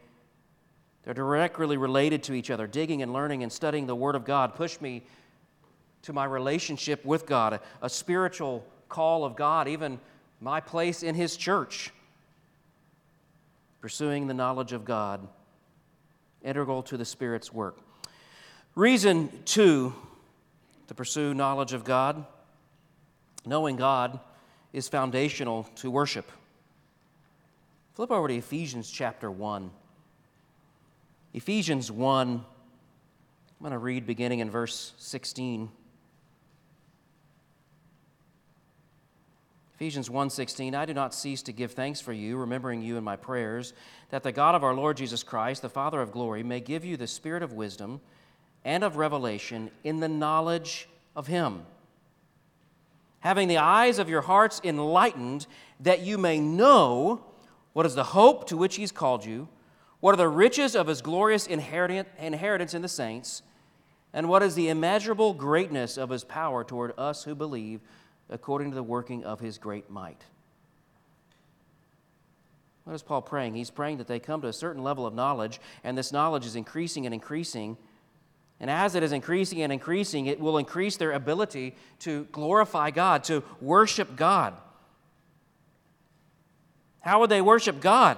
they're 1.04 1.14
directly 1.14 1.78
related 1.78 2.24
to 2.24 2.34
each 2.34 2.52
other. 2.52 2.68
Digging 2.68 3.02
and 3.02 3.12
learning 3.14 3.44
and 3.44 3.52
studying 3.52 3.88
the 3.88 3.96
Word 3.96 4.16
of 4.16 4.24
God 4.24 4.54
push 4.56 4.80
me 4.80 5.04
to 6.04 6.14
my 6.14 6.26
relationship 6.26 7.04
with 7.06 7.26
God, 7.26 7.54
a, 7.54 7.62
a 7.82 7.90
spiritual 7.90 8.66
call 8.90 9.24
of 9.24 9.36
God, 9.36 9.68
even 9.68 10.00
my 10.40 10.60
place 10.60 11.04
in 11.04 11.16
His 11.16 11.38
church, 11.38 11.92
pursuing 13.80 14.28
the 14.28 14.34
knowledge 14.34 14.74
of 14.74 14.86
God, 14.86 15.28
integral 16.44 16.84
to 16.84 16.98
the 16.98 17.06
Spirit's 17.06 17.52
work. 17.52 17.80
Reason 18.76 19.30
two 19.46 19.94
to 20.88 20.94
pursue 20.94 21.34
knowledge 21.34 21.74
of 21.74 21.84
God, 21.84 22.26
knowing 23.46 23.76
God 23.76 24.20
is 24.74 24.88
foundational 24.88 25.64
to 25.76 25.90
worship. 25.90 26.32
Flip 27.94 28.12
over 28.12 28.28
to 28.28 28.36
Ephesians 28.36 28.90
chapter 28.90 29.30
1. 29.30 29.72
Ephesians 31.34 31.90
1, 31.90 32.30
I'm 32.30 32.44
going 33.62 33.72
to 33.72 33.78
read 33.78 34.06
beginning 34.06 34.40
in 34.40 34.52
verse 34.52 34.94
16. 34.98 35.70
Ephesians 39.76 40.10
1:16 40.10 40.76
I 40.76 40.86
do 40.86 40.94
not 40.94 41.12
cease 41.12 41.42
to 41.42 41.52
give 41.52 41.72
thanks 41.72 42.00
for 42.00 42.14
you 42.14 42.38
remembering 42.38 42.84
you 42.84 42.98
in 42.98 43.04
my 43.04 43.16
prayers 43.16 43.74
that 44.12 44.22
the 44.22 44.32
God 44.32 44.54
of 44.54 44.64
our 44.64 44.76
Lord 44.76 44.96
Jesus 44.96 45.24
Christ 45.24 45.64
the 45.64 45.70
Father 45.70 46.02
of 46.02 46.12
glory 46.12 46.44
may 46.44 46.60
give 46.60 46.86
you 46.86 46.98
the 46.98 47.08
spirit 47.08 47.42
of 47.42 47.54
wisdom 47.54 48.00
and 48.64 48.84
of 48.84 48.98
revelation 48.98 49.72
in 49.84 50.00
the 50.00 50.08
knowledge 50.08 50.88
of 51.16 51.26
him 51.26 51.64
having 53.22 53.48
the 53.48 53.58
eyes 53.58 53.98
of 53.98 54.08
your 54.08 54.22
hearts 54.22 54.62
enlightened 54.64 55.48
that 55.80 56.02
you 56.02 56.20
may 56.20 56.40
know 56.40 57.26
what 57.74 57.88
is 57.88 57.96
the 57.96 58.04
hope 58.04 58.48
to 58.50 58.58
which 58.58 58.76
he's 58.76 58.92
called 58.92 59.26
you 59.26 59.48
what 60.02 60.14
are 60.14 60.18
the 60.18 60.28
riches 60.28 60.76
of 60.76 60.88
his 60.88 61.02
glorious 61.02 61.48
inheritance 61.48 62.74
in 62.74 62.82
the 62.82 62.88
saints 62.88 63.44
and 64.14 64.28
what 64.28 64.44
is 64.44 64.56
the 64.56 64.68
immeasurable 64.68 65.34
greatness 65.34 65.98
of 65.98 66.10
his 66.10 66.24
power 66.24 66.64
toward 66.64 66.94
us 66.98 67.24
who 67.24 67.34
believe 67.34 67.80
according 68.30 68.72
to 68.72 68.76
the 68.76 68.84
working 68.84 69.24
of 69.24 69.40
his 69.40 69.58
great 69.58 69.90
might. 69.90 70.26
What 72.84 72.94
is 72.94 73.04
Paul 73.04 73.22
praying? 73.22 73.54
He's 73.54 73.70
praying 73.70 74.00
that 74.00 74.08
they 74.08 74.20
come 74.20 74.42
to 74.42 74.48
a 74.48 74.54
certain 74.54 74.84
level 74.84 75.06
of 75.06 75.14
knowledge, 75.14 75.62
and 75.84 75.98
this 75.98 76.12
knowledge 76.12 76.46
is 76.46 76.56
increasing 76.56 77.06
and 77.06 77.14
increasing. 77.14 77.78
And 78.60 78.72
as 78.72 78.96
it 78.96 79.04
is 79.04 79.12
increasing 79.12 79.62
and 79.62 79.72
increasing, 79.72 80.26
it 80.26 80.40
will 80.40 80.58
increase 80.58 80.98
their 80.98 81.12
ability 81.12 81.76
to 82.00 82.26
glorify 82.32 82.90
God, 82.90 83.24
to 83.26 83.44
worship 83.62 84.16
God. 84.16 84.56
How 87.02 87.20
would 87.20 87.30
they 87.30 87.42
worship 87.42 87.82
God? 87.82 88.18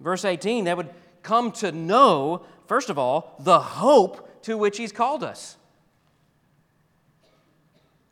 Verse 0.00 0.24
18, 0.24 0.64
they 0.64 0.74
would 0.74 0.90
come 1.22 1.52
to 1.52 1.72
know, 1.72 2.44
first 2.66 2.90
of 2.90 2.98
all, 2.98 3.36
the 3.40 3.60
hope 3.60 4.42
to 4.42 4.56
which 4.56 4.78
He's 4.78 4.92
called 4.92 5.24
us 5.24 5.56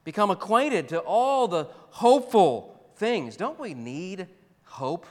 become 0.07 0.31
acquainted 0.31 0.89
to 0.89 1.01
all 1.01 1.49
the 1.49 1.65
hopeful 1.91 2.81
things. 2.95 3.37
Don't 3.37 3.59
we 3.59 3.75
need 3.75 4.29
hope? 4.63 5.05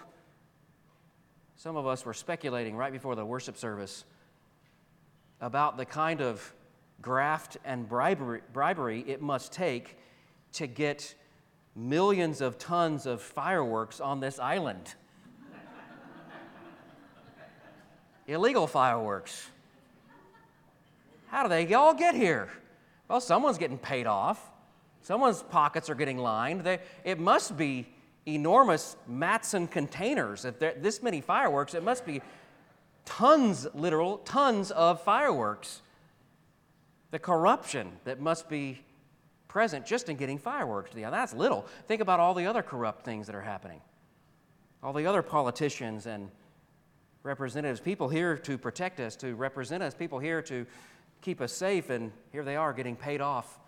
Some 1.58 1.76
of 1.76 1.86
us 1.86 2.06
were 2.06 2.14
speculating 2.14 2.78
right 2.78 2.94
before 2.94 3.14
the 3.16 3.26
worship 3.26 3.58
service 3.58 4.06
about 5.42 5.76
the 5.76 5.86
kind 5.86 6.22
of 6.22 6.54
graft 7.02 7.58
and 7.66 7.90
bribery, 7.90 8.40
bribery 8.54 9.04
it 9.06 9.22
must 9.22 9.52
take 9.52 9.98
to 10.54 10.66
get 10.66 11.14
millions 11.76 12.40
of 12.40 12.58
tons 12.58 13.06
of 13.06 13.22
fireworks 13.22 14.00
on 14.00 14.22
this 14.22 14.40
island. 14.40 14.96
Illegal 18.28 18.68
fireworks. 18.68 19.48
How 21.28 21.44
do 21.44 21.50
they 21.50 21.74
all 21.74 21.94
get 21.94 22.16
here? 22.16 22.50
Well, 23.08 23.22
someone's 23.22 23.58
getting 23.58 23.78
paid 23.78 24.08
off. 24.08 24.52
Someone's 25.02 25.44
pockets 25.44 25.90
are 25.90 25.96
getting 25.96 26.18
lined. 26.18 26.62
They, 26.62 26.80
it 27.04 27.20
must 27.20 27.56
be 27.56 27.88
enormous 28.26 28.96
Matson 29.08 29.68
containers. 29.68 30.46
If 30.46 30.60
this 30.60 31.04
many 31.04 31.22
fireworks, 31.22 31.76
it 31.76 31.84
must 31.84 32.06
be 32.06 32.22
tons, 33.06 33.68
literal, 33.76 34.18
tons 34.20 34.72
of 34.72 35.02
fireworks. 35.04 35.82
The 37.12 37.20
corruption 37.20 37.92
that 38.04 38.20
must 38.20 38.50
be 38.50 38.82
present 39.48 39.86
just 39.86 40.10
in 40.10 40.18
getting 40.18 40.40
fireworks. 40.40 40.92
Yeah, 40.96 41.12
that's 41.12 41.34
little. 41.34 41.68
Think 41.88 42.02
about 42.02 42.20
all 42.20 42.34
the 42.34 42.48
other 42.48 42.64
corrupt 42.64 43.06
things 43.06 43.28
that 43.28 43.36
are 43.36 43.42
happening. 43.42 43.80
All 44.82 44.92
the 44.92 45.06
other 45.06 45.22
politicians 45.22 46.08
and 46.08 46.30
representatives, 47.26 47.80
people 47.80 48.08
here 48.08 48.38
to 48.38 48.58
protect 48.58 49.00
us, 49.00 49.16
to 49.18 49.36
represent 49.36 49.82
us, 49.84 49.94
people 49.94 50.20
here 50.20 50.42
to 50.44 50.66
keep 51.22 51.42
us 51.42 51.52
safe, 51.52 51.90
and 51.90 52.12
here 52.32 52.44
they 52.44 52.56
are 52.56 52.72
getting 52.72 52.96
paid 52.96 53.20
off 53.20 53.60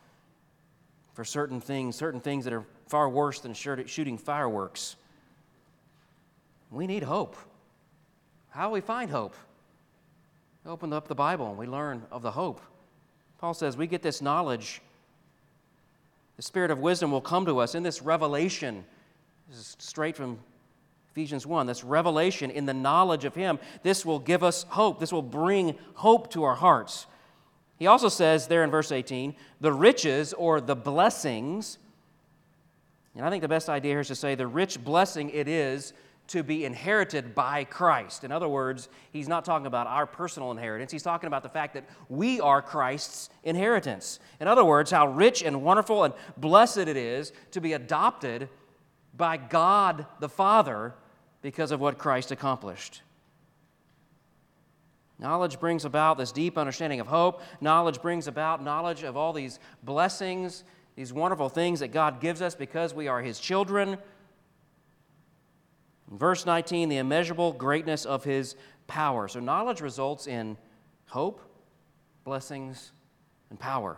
for 1.13 1.25
certain 1.25 1.59
things, 1.59 1.95
certain 1.95 2.21
things 2.21 2.45
that 2.45 2.53
are 2.53 2.63
far 2.87 3.09
worse 3.09 3.39
than 3.39 3.53
shooting 3.53 4.17
fireworks. 4.17 4.95
We 6.69 6.85
need 6.85 7.03
hope. 7.03 7.35
How 8.51 8.67
do 8.67 8.73
we 8.73 8.81
find 8.81 9.09
hope? 9.09 9.35
We 10.63 10.71
open 10.71 10.93
up 10.93 11.07
the 11.07 11.15
Bible 11.15 11.49
and 11.49 11.57
we 11.57 11.65
learn 11.65 12.03
of 12.11 12.21
the 12.21 12.31
hope. 12.31 12.61
Paul 13.39 13.53
says 13.53 13.75
we 13.75 13.87
get 13.87 14.03
this 14.03 14.21
knowledge. 14.21 14.81
The 16.35 16.43
spirit 16.43 16.69
of 16.69 16.79
wisdom 16.79 17.11
will 17.11 17.21
come 17.21 17.45
to 17.45 17.57
us 17.59 17.73
in 17.73 17.81
this 17.81 18.01
revelation. 18.01 18.85
This 19.49 19.59
is 19.59 19.75
straight 19.79 20.15
from 20.15 20.37
Ephesians 21.17 21.47
1. 21.47 21.65
This 21.65 21.83
revelation 21.83 22.51
in 22.51 22.67
the 22.67 22.75
knowledge 22.75 23.25
of 23.25 23.33
Him. 23.33 23.57
This 23.81 24.05
will 24.05 24.19
give 24.19 24.43
us 24.43 24.67
hope. 24.69 24.99
This 24.99 25.11
will 25.11 25.23
bring 25.23 25.75
hope 25.95 26.29
to 26.33 26.43
our 26.43 26.53
hearts. 26.53 27.07
He 27.79 27.87
also 27.87 28.07
says 28.07 28.45
there 28.45 28.63
in 28.63 28.69
verse 28.69 28.91
18, 28.91 29.35
the 29.59 29.73
riches 29.73 30.33
or 30.33 30.61
the 30.61 30.75
blessings. 30.75 31.79
And 33.15 33.25
I 33.25 33.31
think 33.31 33.41
the 33.41 33.47
best 33.47 33.67
idea 33.67 33.93
here 33.93 34.01
is 34.01 34.09
to 34.09 34.15
say 34.15 34.35
the 34.35 34.45
rich 34.45 34.83
blessing 34.83 35.31
it 35.31 35.47
is 35.47 35.93
to 36.27 36.43
be 36.43 36.65
inherited 36.65 37.33
by 37.33 37.63
Christ. 37.63 38.23
In 38.23 38.31
other 38.31 38.47
words, 38.47 38.87
he's 39.11 39.27
not 39.27 39.43
talking 39.43 39.65
about 39.65 39.87
our 39.87 40.05
personal 40.05 40.51
inheritance. 40.51 40.91
He's 40.91 41.01
talking 41.01 41.25
about 41.25 41.41
the 41.41 41.49
fact 41.49 41.73
that 41.73 41.85
we 42.09 42.39
are 42.41 42.61
Christ's 42.61 43.31
inheritance. 43.43 44.19
In 44.39 44.47
other 44.47 44.63
words, 44.63 44.91
how 44.91 45.07
rich 45.07 45.41
and 45.41 45.63
wonderful 45.63 46.03
and 46.03 46.13
blessed 46.37 46.77
it 46.77 46.95
is 46.95 47.31
to 47.51 47.59
be 47.59 47.73
adopted 47.73 48.49
by 49.15 49.37
God 49.37 50.05
the 50.19 50.29
Father 50.29 50.93
because 51.47 51.71
of 51.71 51.79
what 51.79 51.97
Christ 51.97 52.33
accomplished. 52.33 53.01
Knowledge 55.17 55.61
brings 55.61 55.85
about 55.85 56.17
this 56.17 56.33
deep 56.33 56.57
understanding 56.57 56.99
of 56.99 57.07
hope. 57.07 57.41
Knowledge 57.61 58.01
brings 58.01 58.27
about 58.27 58.61
knowledge 58.61 59.03
of 59.03 59.15
all 59.15 59.31
these 59.31 59.57
blessings, 59.81 60.65
these 60.97 61.13
wonderful 61.13 61.47
things 61.47 61.79
that 61.79 61.93
God 61.93 62.19
gives 62.19 62.41
us 62.41 62.53
because 62.53 62.93
we 62.93 63.07
are 63.07 63.21
His 63.21 63.39
children. 63.39 63.97
In 66.11 66.17
verse 66.17 66.45
19, 66.45 66.89
the 66.89 66.97
immeasurable 66.97 67.53
greatness 67.53 68.03
of 68.03 68.25
His 68.25 68.57
power. 68.87 69.29
So, 69.29 69.39
knowledge 69.39 69.79
results 69.79 70.27
in 70.27 70.57
hope, 71.05 71.39
blessings, 72.25 72.91
and 73.49 73.57
power. 73.57 73.95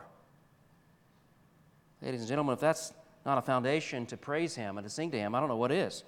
Ladies 2.04 2.20
and 2.20 2.30
gentlemen, 2.30 2.54
if 2.54 2.60
that's 2.60 2.94
not 3.26 3.40
a 3.40 3.42
foundation 3.42 4.06
to 4.06 4.18
praise 4.18 4.54
Him 4.54 4.78
and 4.78 4.86
to 4.86 4.90
sing 4.90 5.10
to 5.10 5.18
Him, 5.18 5.34
I 5.34 5.40
don't 5.40 5.50
know 5.50 5.58
what 5.58 5.72
is. 5.72 6.04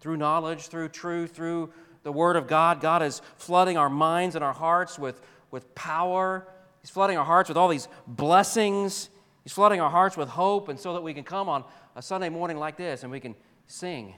Through 0.00 0.16
knowledge, 0.16 0.68
through 0.68 0.88
truth, 0.88 1.34
through 1.34 1.72
the 2.02 2.12
Word 2.12 2.36
of 2.36 2.46
God. 2.46 2.80
God 2.80 3.02
is 3.02 3.20
flooding 3.36 3.76
our 3.76 3.90
minds 3.90 4.34
and 4.34 4.44
our 4.44 4.52
hearts 4.52 4.98
with, 4.98 5.20
with 5.50 5.74
power. 5.74 6.46
He's 6.80 6.90
flooding 6.90 7.18
our 7.18 7.24
hearts 7.24 7.48
with 7.48 7.58
all 7.58 7.68
these 7.68 7.88
blessings. 8.06 9.10
He's 9.44 9.52
flooding 9.52 9.80
our 9.80 9.90
hearts 9.90 10.16
with 10.16 10.28
hope, 10.28 10.68
and 10.68 10.78
so 10.78 10.94
that 10.94 11.02
we 11.02 11.14
can 11.14 11.24
come 11.24 11.48
on 11.48 11.64
a 11.96 12.02
Sunday 12.02 12.28
morning 12.28 12.56
like 12.56 12.76
this 12.76 13.02
and 13.02 13.12
we 13.12 13.20
can 13.20 13.34
sing 13.66 14.14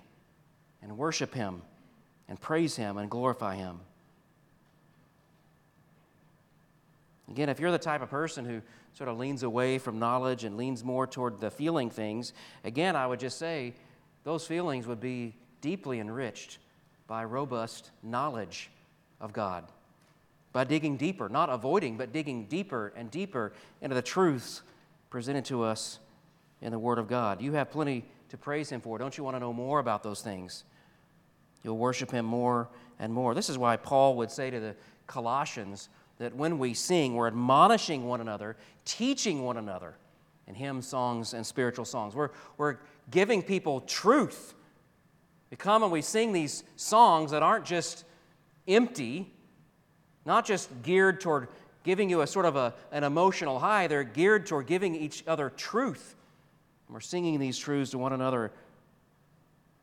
and 0.82 0.96
worship 0.96 1.34
Him 1.34 1.62
and 2.28 2.40
praise 2.40 2.76
Him 2.76 2.98
and 2.98 3.10
glorify 3.10 3.56
Him. 3.56 3.80
Again, 7.30 7.48
if 7.48 7.60
you're 7.60 7.70
the 7.70 7.78
type 7.78 8.02
of 8.02 8.10
person 8.10 8.44
who 8.44 8.60
sort 8.92 9.08
of 9.08 9.18
leans 9.18 9.42
away 9.42 9.78
from 9.78 9.98
knowledge 9.98 10.44
and 10.44 10.56
leans 10.56 10.84
more 10.84 11.06
toward 11.06 11.40
the 11.40 11.50
feeling 11.50 11.88
things, 11.88 12.32
again, 12.62 12.94
I 12.94 13.06
would 13.06 13.20
just 13.20 13.38
say 13.38 13.74
those 14.24 14.46
feelings 14.46 14.86
would 14.86 15.00
be 15.00 15.34
deeply 15.62 15.98
enriched 15.98 16.58
by 17.06 17.24
robust 17.24 17.90
knowledge 18.02 18.70
of 19.20 19.32
God, 19.32 19.64
by 20.52 20.64
digging 20.64 20.98
deeper, 20.98 21.30
not 21.30 21.48
avoiding, 21.48 21.96
but 21.96 22.12
digging 22.12 22.44
deeper 22.44 22.92
and 22.94 23.10
deeper 23.10 23.54
into 23.80 23.94
the 23.94 24.02
truths 24.02 24.60
presented 25.08 25.46
to 25.46 25.62
us 25.62 25.98
in 26.60 26.72
the 26.72 26.78
Word 26.78 26.98
of 26.98 27.08
God. 27.08 27.40
You 27.40 27.52
have 27.54 27.70
plenty 27.70 28.04
to 28.28 28.36
praise 28.36 28.70
Him 28.70 28.82
for. 28.82 28.98
Don't 28.98 29.16
you 29.16 29.24
want 29.24 29.36
to 29.36 29.40
know 29.40 29.52
more 29.52 29.78
about 29.78 30.02
those 30.02 30.20
things? 30.20 30.64
You'll 31.62 31.78
worship 31.78 32.10
Him 32.10 32.26
more 32.26 32.68
and 32.98 33.12
more. 33.12 33.34
This 33.34 33.48
is 33.48 33.56
why 33.56 33.76
Paul 33.76 34.16
would 34.16 34.30
say 34.30 34.50
to 34.50 34.60
the 34.60 34.74
Colossians 35.06 35.88
that 36.18 36.34
when 36.34 36.58
we 36.58 36.74
sing, 36.74 37.14
we're 37.14 37.26
admonishing 37.26 38.06
one 38.06 38.20
another, 38.20 38.56
teaching 38.84 39.42
one 39.42 39.56
another 39.56 39.94
in 40.46 40.54
hymn 40.54 40.82
songs 40.82 41.34
and 41.34 41.46
spiritual 41.46 41.84
songs. 41.84 42.14
We're, 42.14 42.30
we're 42.58 42.76
giving 43.10 43.42
people 43.42 43.80
truth 43.80 44.54
we 45.52 45.56
come 45.56 45.82
and 45.82 45.92
we 45.92 46.00
sing 46.00 46.32
these 46.32 46.64
songs 46.76 47.32
that 47.32 47.42
aren't 47.42 47.66
just 47.66 48.06
empty, 48.66 49.30
not 50.24 50.46
just 50.46 50.70
geared 50.82 51.20
toward 51.20 51.48
giving 51.84 52.08
you 52.08 52.22
a 52.22 52.26
sort 52.26 52.46
of 52.46 52.56
a, 52.56 52.72
an 52.90 53.04
emotional 53.04 53.58
high, 53.58 53.86
they're 53.86 54.02
geared 54.02 54.46
toward 54.46 54.66
giving 54.66 54.94
each 54.94 55.22
other 55.26 55.50
truth. 55.50 56.16
And 56.88 56.94
we're 56.94 57.00
singing 57.00 57.38
these 57.38 57.58
truths 57.58 57.90
to 57.90 57.98
one 57.98 58.14
another. 58.14 58.50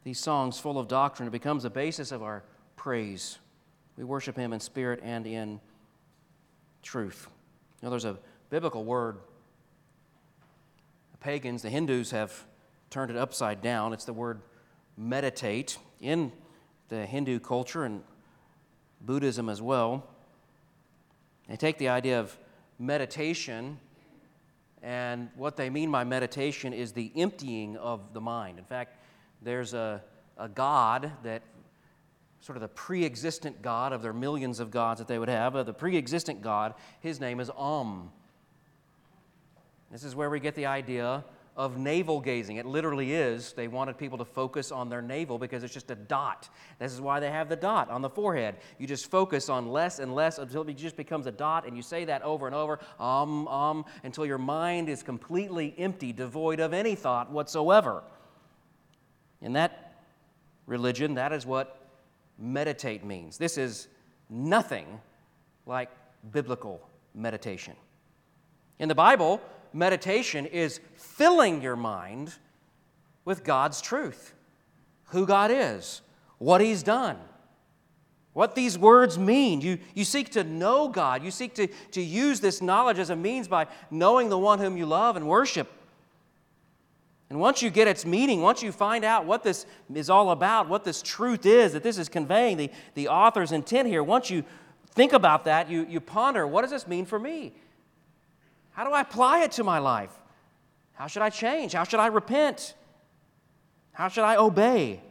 These 0.04 0.18
songs 0.18 0.58
full 0.58 0.80
of 0.80 0.88
doctrine, 0.88 1.28
it 1.28 1.32
becomes 1.32 1.62
the 1.62 1.70
basis 1.70 2.12
of 2.12 2.24
our 2.24 2.42
praise. 2.76 3.38
We 3.96 4.04
worship 4.04 4.36
Him 4.36 4.54
in 4.54 4.60
spirit 4.60 5.02
and 5.04 5.28
in 5.28 5.60
truth. 6.82 7.28
You 7.80 7.86
know, 7.86 7.90
there's 7.92 8.06
a 8.06 8.18
biblical 8.50 8.86
word. 8.86 9.18
The 11.12 11.20
pagans, 11.20 11.62
the 11.62 11.70
Hindus, 11.70 12.10
have 12.10 12.44
turned 12.90 13.12
it 13.12 13.18
upside 13.18 13.62
down. 13.62 13.94
It's 13.94 14.06
the 14.06 14.14
word 14.14 14.42
meditate 15.00 15.78
in 16.02 16.32
the 16.90 17.06
Hindu 17.06 17.40
culture 17.40 17.86
and 17.86 18.04
Buddhism 19.02 19.48
as 19.50 19.62
well. 19.62 20.06
They 21.48 21.56
take 21.56 21.78
the 21.78 21.90
idea 21.90 22.20
of 22.20 22.38
meditation 22.78 23.80
And 24.82 25.30
what 25.36 25.58
they 25.58 25.70
mean 25.70 25.92
by 25.92 26.04
meditation 26.04 26.74
is 26.74 26.94
the 26.94 27.12
emptying 27.16 27.76
of 27.78 28.14
the 28.14 28.22
mind. 28.22 28.58
In 28.60 28.66
fact, 28.66 28.96
there's 29.42 29.74
a, 29.74 30.02
a 30.38 30.48
God 30.48 31.12
that, 31.24 31.42
sort 32.42 32.56
of 32.56 32.62
the 32.62 32.70
pre 32.70 33.04
existent 33.04 33.62
God 33.62 33.92
of 33.92 34.02
their 34.02 34.14
millions 34.14 34.62
of 34.62 34.72
gods 34.72 35.00
that 35.00 35.08
they 35.08 35.20
would 35.20 35.30
have, 35.30 35.54
the 35.66 35.74
pre 35.74 35.98
existent 35.98 36.42
God, 36.42 36.74
his 37.02 37.20
name 37.20 37.40
is 37.40 37.50
Om. 37.58 38.12
This 39.92 40.04
is 40.04 40.16
where 40.16 40.30
we 40.30 40.40
get 40.40 40.56
the 40.56 40.68
idea 40.68 41.26
of 41.60 41.78
navel 41.78 42.22
gazing. 42.22 42.56
It 42.56 42.66
literally 42.66 43.12
is. 43.12 43.52
They 43.52 43.68
wanted 43.68 43.98
people 43.98 44.18
to 44.20 44.24
focus 44.24 44.72
on 44.72 44.88
their 44.88 45.02
navel 45.02 45.38
because 45.38 45.62
it's 45.62 45.74
just 45.74 45.92
a 45.92 45.96
dot. 45.96 46.48
This 46.80 46.94
is 46.94 47.02
why 47.02 47.20
they 47.20 47.30
have 47.30 47.50
the 47.50 47.58
dot 47.58 47.90
on 47.92 48.02
the 48.02 48.10
forehead. 48.10 48.56
You 48.78 48.88
just 48.88 49.12
focus 49.12 49.50
on 49.50 49.68
less 49.68 50.00
and 50.00 50.16
less 50.16 50.38
until 50.38 50.62
it 50.62 50.78
just 50.78 50.96
becomes 50.96 51.28
a 51.28 51.34
dot, 51.34 51.68
and 51.68 51.76
you 51.76 51.84
say 51.84 52.06
that 52.06 52.22
over 52.22 52.48
and 52.48 52.56
over, 52.56 52.80
um, 52.98 53.46
um, 53.50 53.86
until 54.06 54.26
your 54.26 54.38
mind 54.38 54.88
is 54.88 55.04
completely 55.04 55.76
empty, 55.78 56.14
devoid 56.14 56.62
of 56.62 56.72
any 56.72 56.96
thought 56.96 57.30
whatsoever. 57.30 58.04
In 59.42 59.52
that 59.54 60.02
religion, 60.66 61.16
that 61.16 61.34
is 61.34 61.46
what 61.46 61.90
meditate 62.38 63.04
means. 63.04 63.38
This 63.38 63.58
is 63.58 63.90
nothing 64.30 65.02
like 65.66 65.90
biblical 66.32 66.80
meditation. 67.14 67.76
In 68.80 68.88
the 68.88 68.96
Bible, 68.96 69.42
meditation 69.74 70.46
is 70.46 70.80
filling 70.96 71.62
your 71.62 71.76
mind 71.76 72.34
with 73.26 73.44
God's 73.44 73.82
truth 73.82 74.34
who 75.10 75.26
God 75.26 75.52
is, 75.52 76.02
what 76.38 76.62
He's 76.62 76.84
done, 76.84 77.18
what 78.34 78.56
these 78.56 78.78
words 78.78 79.18
mean. 79.18 79.62
You, 79.62 79.80
you 79.94 80.06
seek 80.06 80.30
to 80.32 80.44
know 80.44 80.88
God, 80.88 81.24
you 81.24 81.32
seek 81.32 81.56
to, 81.56 81.68
to 81.92 82.02
use 82.02 82.40
this 82.40 82.62
knowledge 82.62 83.00
as 83.00 83.10
a 83.10 83.16
means 83.16 83.48
by 83.48 83.68
knowing 83.90 84.30
the 84.30 84.38
one 84.38 84.60
whom 84.60 84.78
you 84.78 84.86
love 84.86 85.16
and 85.16 85.28
worship. 85.28 85.70
And 87.30 87.40
once 87.40 87.62
you 87.62 87.70
get 87.70 87.88
its 87.88 88.06
meaning, 88.06 88.42
once 88.42 88.64
you 88.64 88.72
find 88.72 89.06
out 89.06 89.26
what 89.26 89.44
this 89.44 89.68
is 89.94 90.10
all 90.10 90.32
about, 90.32 90.68
what 90.68 90.84
this 90.84 91.02
truth 91.02 91.46
is, 91.46 91.74
that 91.74 91.84
this 91.84 92.00
is 92.00 92.10
conveying, 92.10 92.58
the, 92.58 92.72
the 92.96 93.08
author's 93.08 93.52
intent 93.52 93.88
here, 93.88 94.04
once 94.04 94.32
you 94.32 94.44
think 94.96 95.14
about 95.14 95.46
that, 95.46 95.70
you, 95.70 95.86
you 95.88 96.00
ponder 96.00 96.48
what 96.48 96.64
does 96.64 96.72
this 96.72 96.88
mean 96.88 97.06
for 97.06 97.20
me? 97.20 97.54
How 98.80 98.86
do 98.86 98.94
I 98.94 99.02
apply 99.02 99.44
it 99.44 99.52
to 99.54 99.66
my 99.66 99.80
life? 99.80 100.18
How 100.94 101.08
should 101.08 101.22
I 101.22 101.30
change? 101.30 101.74
How 101.74 101.84
should 101.84 102.00
I 102.00 102.08
repent? 102.08 102.76
How 103.92 104.08
should 104.08 104.24
I 104.24 104.38
obey? 104.38 105.02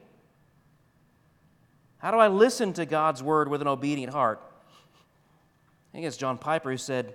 How 1.98 2.10
do 2.10 2.16
I 2.16 2.28
listen 2.28 2.72
to 2.72 2.86
God's 2.86 3.22
word 3.22 3.46
with 3.46 3.60
an 3.60 3.68
obedient 3.68 4.10
heart? 4.10 4.40
I 4.72 5.92
think 5.92 6.06
it's 6.06 6.16
John 6.16 6.38
Piper 6.38 6.70
who 6.70 6.78
said, 6.78 7.14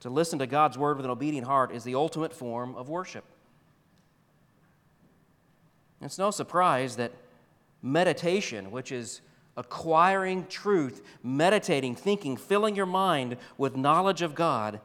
to 0.00 0.10
listen 0.10 0.38
to 0.40 0.46
God's 0.46 0.76
word 0.76 0.98
with 0.98 1.06
an 1.06 1.10
obedient 1.10 1.46
heart 1.46 1.72
is 1.72 1.82
the 1.82 1.94
ultimate 1.94 2.34
form 2.34 2.74
of 2.74 2.90
worship. 2.90 3.24
It's 6.02 6.18
no 6.18 6.30
surprise 6.30 6.96
that 6.96 7.12
meditation, 7.80 8.70
which 8.70 8.92
is 8.92 9.22
acquiring 9.56 10.46
truth, 10.48 11.00
meditating, 11.22 11.94
thinking, 11.94 12.36
filling 12.36 12.76
your 12.76 12.84
mind 12.84 13.38
with 13.56 13.78
knowledge 13.78 14.20
of 14.20 14.34
God, 14.34 14.78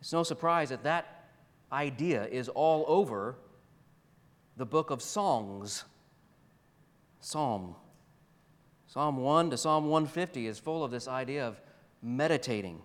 it's 0.00 0.12
no 0.12 0.22
surprise 0.22 0.68
that 0.70 0.84
that 0.84 1.26
idea 1.72 2.26
is 2.26 2.48
all 2.48 2.84
over 2.88 3.36
the 4.56 4.66
book 4.66 4.90
of 4.90 5.02
Songs. 5.02 5.84
Psalm. 7.20 7.74
Psalm 8.86 9.18
1 9.18 9.50
to 9.50 9.56
Psalm 9.56 9.88
150 9.88 10.46
is 10.46 10.58
full 10.58 10.82
of 10.82 10.90
this 10.90 11.08
idea 11.08 11.46
of 11.46 11.60
meditating. 12.02 12.80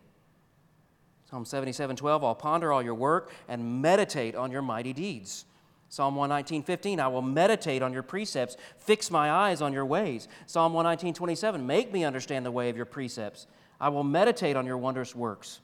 Psalm 1.29 1.45
77 1.45 1.95
12, 1.95 2.23
I'll 2.23 2.35
ponder 2.35 2.71
all 2.71 2.83
your 2.83 2.93
work 2.93 3.31
and 3.47 3.81
meditate 3.81 4.35
on 4.35 4.51
your 4.51 4.61
mighty 4.61 4.93
deeds. 4.93 5.45
Psalm 5.89 6.15
119, 6.15 6.63
15, 6.63 6.99
I 6.99 7.07
will 7.07 7.21
meditate 7.21 7.83
on 7.83 7.93
your 7.93 8.01
precepts, 8.01 8.57
fix 8.79 9.11
my 9.11 9.29
eyes 9.31 9.61
on 9.61 9.73
your 9.73 9.85
ways. 9.85 10.27
Psalm 10.47 10.73
119, 10.73 11.13
27, 11.13 11.65
make 11.65 11.93
me 11.93 12.03
understand 12.03 12.45
the 12.45 12.51
way 12.51 12.69
of 12.69 12.75
your 12.75 12.85
precepts. 12.85 13.45
I 13.79 13.89
will 13.89 14.03
meditate 14.03 14.55
on 14.55 14.65
your 14.65 14.77
wondrous 14.77 15.15
works. 15.15 15.59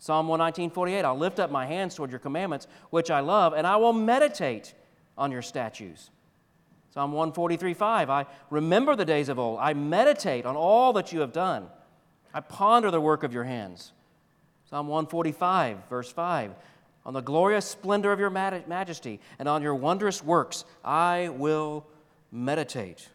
Psalm 0.00 0.28
119, 0.28 0.70
48, 0.70 1.04
I'll 1.04 1.16
lift 1.16 1.38
up 1.38 1.50
my 1.50 1.66
hands 1.66 1.94
toward 1.94 2.10
your 2.10 2.18
commandments, 2.18 2.66
which 2.88 3.10
I 3.10 3.20
love, 3.20 3.52
and 3.52 3.66
I 3.66 3.76
will 3.76 3.92
meditate 3.92 4.72
on 5.18 5.30
your 5.30 5.42
statutes. 5.42 6.10
Psalm 6.94 7.12
143, 7.12 7.74
5, 7.74 8.10
I 8.10 8.26
remember 8.48 8.96
the 8.96 9.04
days 9.04 9.28
of 9.28 9.38
old. 9.38 9.58
I 9.60 9.74
meditate 9.74 10.46
on 10.46 10.56
all 10.56 10.94
that 10.94 11.12
you 11.12 11.20
have 11.20 11.32
done. 11.32 11.68
I 12.32 12.40
ponder 12.40 12.90
the 12.90 13.00
work 13.00 13.24
of 13.24 13.34
your 13.34 13.44
hands. 13.44 13.92
Psalm 14.70 14.88
145, 14.88 15.88
verse 15.88 16.10
5, 16.10 16.54
on 17.04 17.12
the 17.12 17.20
glorious 17.20 17.66
splendor 17.66 18.10
of 18.10 18.18
your 18.18 18.30
majesty 18.30 19.20
and 19.38 19.48
on 19.48 19.62
your 19.62 19.74
wondrous 19.74 20.24
works 20.24 20.64
I 20.82 21.28
will 21.28 21.86
meditate. 22.32 23.08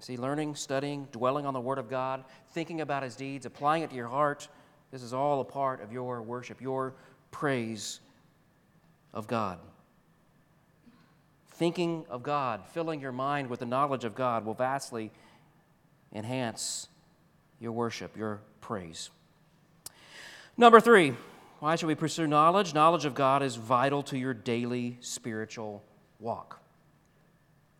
See, 0.00 0.16
learning, 0.16 0.56
studying, 0.56 1.08
dwelling 1.10 1.46
on 1.46 1.54
the 1.54 1.60
Word 1.60 1.78
of 1.78 1.88
God, 1.88 2.24
thinking 2.52 2.82
about 2.82 3.02
His 3.02 3.16
deeds, 3.16 3.46
applying 3.46 3.82
it 3.82 3.90
to 3.90 3.96
your 3.96 4.08
heart, 4.08 4.48
this 4.90 5.02
is 5.02 5.12
all 5.12 5.40
a 5.40 5.44
part 5.44 5.82
of 5.82 5.92
your 5.92 6.22
worship, 6.22 6.60
your 6.60 6.94
praise 7.30 8.00
of 9.12 9.26
God. 9.26 9.58
Thinking 11.52 12.04
of 12.08 12.22
God, 12.22 12.62
filling 12.72 13.00
your 13.00 13.12
mind 13.12 13.50
with 13.50 13.60
the 13.60 13.66
knowledge 13.66 14.04
of 14.04 14.14
God 14.14 14.44
will 14.44 14.54
vastly 14.54 15.10
enhance 16.12 16.88
your 17.60 17.72
worship, 17.72 18.16
your 18.16 18.40
praise. 18.60 19.10
Number 20.56 20.80
three, 20.80 21.14
why 21.58 21.76
should 21.76 21.86
we 21.86 21.94
pursue 21.94 22.26
knowledge? 22.26 22.74
Knowledge 22.74 23.04
of 23.04 23.14
God 23.14 23.42
is 23.42 23.56
vital 23.56 24.02
to 24.04 24.16
your 24.16 24.32
daily 24.32 24.96
spiritual 25.00 25.82
walk. 26.20 26.60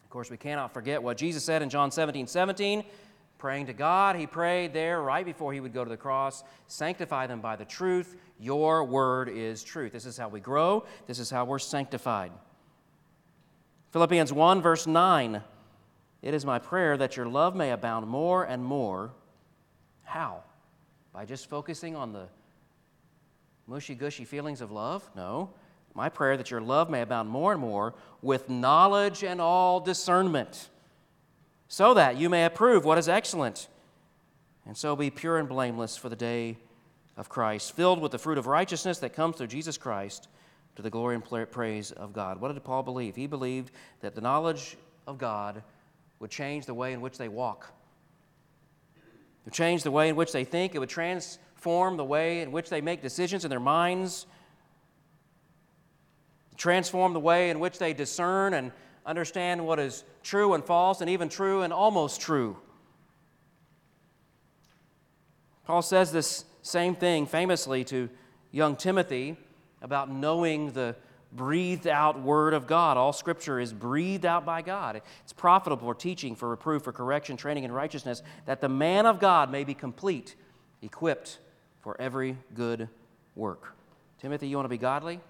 Of 0.02 0.10
course, 0.10 0.30
we 0.30 0.36
cannot 0.36 0.74
forget 0.74 1.02
what 1.02 1.16
Jesus 1.16 1.44
said 1.44 1.62
in 1.62 1.70
John 1.70 1.90
17 1.90 2.26
17 2.26 2.82
praying 3.38 3.66
to 3.66 3.72
God. 3.72 4.16
He 4.16 4.26
prayed 4.26 4.72
there 4.72 5.00
right 5.00 5.24
before 5.24 5.52
he 5.52 5.60
would 5.60 5.72
go 5.72 5.84
to 5.84 5.90
the 5.90 5.96
cross 5.96 6.42
sanctify 6.66 7.26
them 7.26 7.40
by 7.40 7.56
the 7.56 7.64
truth. 7.64 8.16
Your 8.38 8.84
word 8.84 9.28
is 9.28 9.64
truth. 9.64 9.92
This 9.92 10.06
is 10.06 10.16
how 10.16 10.28
we 10.28 10.40
grow, 10.40 10.84
this 11.06 11.18
is 11.18 11.30
how 11.30 11.44
we're 11.44 11.58
sanctified. 11.58 12.32
Philippians 13.90 14.32
1, 14.32 14.60
verse 14.60 14.86
9. 14.86 15.42
It 16.20 16.34
is 16.34 16.44
my 16.44 16.58
prayer 16.58 16.96
that 16.96 17.16
your 17.16 17.26
love 17.26 17.54
may 17.54 17.70
abound 17.70 18.06
more 18.06 18.44
and 18.44 18.62
more. 18.62 19.12
How? 20.02 20.42
By 21.12 21.24
just 21.24 21.48
focusing 21.48 21.96
on 21.96 22.12
the 22.12 22.28
mushy 23.66 23.94
gushy 23.94 24.24
feelings 24.24 24.60
of 24.60 24.70
love? 24.70 25.08
No. 25.16 25.50
My 25.94 26.08
prayer 26.08 26.36
that 26.36 26.50
your 26.50 26.60
love 26.60 26.90
may 26.90 27.00
abound 27.00 27.30
more 27.30 27.52
and 27.52 27.60
more 27.60 27.94
with 28.20 28.50
knowledge 28.50 29.24
and 29.24 29.40
all 29.40 29.80
discernment 29.80 30.68
so 31.68 31.94
that 31.94 32.16
you 32.16 32.28
may 32.28 32.44
approve 32.44 32.84
what 32.84 32.98
is 32.98 33.08
excellent, 33.08 33.68
and 34.66 34.76
so 34.76 34.96
be 34.96 35.10
pure 35.10 35.38
and 35.38 35.48
blameless 35.48 35.96
for 35.96 36.08
the 36.08 36.16
day 36.16 36.56
of 37.16 37.28
Christ, 37.28 37.76
filled 37.76 38.00
with 38.00 38.12
the 38.12 38.18
fruit 38.18 38.38
of 38.38 38.46
righteousness 38.46 38.98
that 38.98 39.12
comes 39.12 39.36
through 39.36 39.48
Jesus 39.48 39.76
Christ 39.76 40.28
to 40.76 40.82
the 40.82 40.90
glory 40.90 41.14
and 41.14 41.50
praise 41.50 41.90
of 41.92 42.12
God. 42.12 42.40
What 42.40 42.52
did 42.52 42.64
Paul 42.64 42.82
believe? 42.82 43.16
He 43.16 43.26
believed 43.26 43.72
that 44.00 44.14
the 44.14 44.20
knowledge 44.20 44.76
of 45.06 45.18
God 45.18 45.62
would 46.20 46.30
change 46.30 46.66
the 46.66 46.74
way 46.74 46.92
in 46.92 47.00
which 47.00 47.18
they 47.18 47.28
walk. 47.28 47.72
It 48.96 49.46
would 49.46 49.54
change 49.54 49.82
the 49.82 49.90
way 49.90 50.08
in 50.08 50.16
which 50.16 50.32
they 50.32 50.44
think. 50.44 50.74
It 50.74 50.78
would 50.78 50.88
transform 50.88 51.96
the 51.96 52.04
way 52.04 52.40
in 52.40 52.52
which 52.52 52.70
they 52.70 52.80
make 52.80 53.02
decisions 53.02 53.44
in 53.44 53.50
their 53.50 53.60
minds. 53.60 54.26
Transform 56.56 57.12
the 57.12 57.20
way 57.20 57.50
in 57.50 57.58
which 57.58 57.78
they 57.78 57.92
discern 57.92 58.54
and 58.54 58.72
understand 59.08 59.66
what 59.66 59.80
is 59.80 60.04
true 60.22 60.52
and 60.54 60.62
false, 60.62 61.00
and 61.00 61.08
even 61.08 61.28
true 61.28 61.62
and 61.62 61.72
almost 61.72 62.20
true. 62.20 62.56
Paul 65.64 65.82
says 65.82 66.12
this 66.12 66.44
same 66.62 66.94
thing 66.94 67.26
famously 67.26 67.84
to 67.84 68.08
young 68.52 68.76
Timothy 68.76 69.36
about 69.82 70.10
knowing 70.10 70.72
the 70.72 70.94
breathed 71.32 71.86
out 71.86 72.20
word 72.20 72.54
of 72.54 72.66
God. 72.66 72.96
All 72.96 73.12
scripture 73.12 73.60
is 73.60 73.72
breathed 73.72 74.24
out 74.24 74.44
by 74.44 74.62
God. 74.62 75.00
It's 75.24 75.32
profitable 75.32 75.86
for 75.86 75.94
teaching, 75.94 76.34
for 76.34 76.48
reproof, 76.48 76.84
for 76.84 76.92
correction, 76.92 77.36
training 77.36 77.64
in 77.64 77.72
righteousness, 77.72 78.22
that 78.46 78.60
the 78.60 78.68
man 78.68 79.06
of 79.06 79.20
God 79.20 79.50
may 79.50 79.64
be 79.64 79.74
complete, 79.74 80.36
equipped 80.82 81.38
for 81.80 82.00
every 82.00 82.36
good 82.54 82.88
work. 83.36 83.74
Timothy, 84.20 84.48
you 84.48 84.56
want 84.56 84.64
to 84.64 84.70
be 84.70 84.78
godly? 84.78 85.20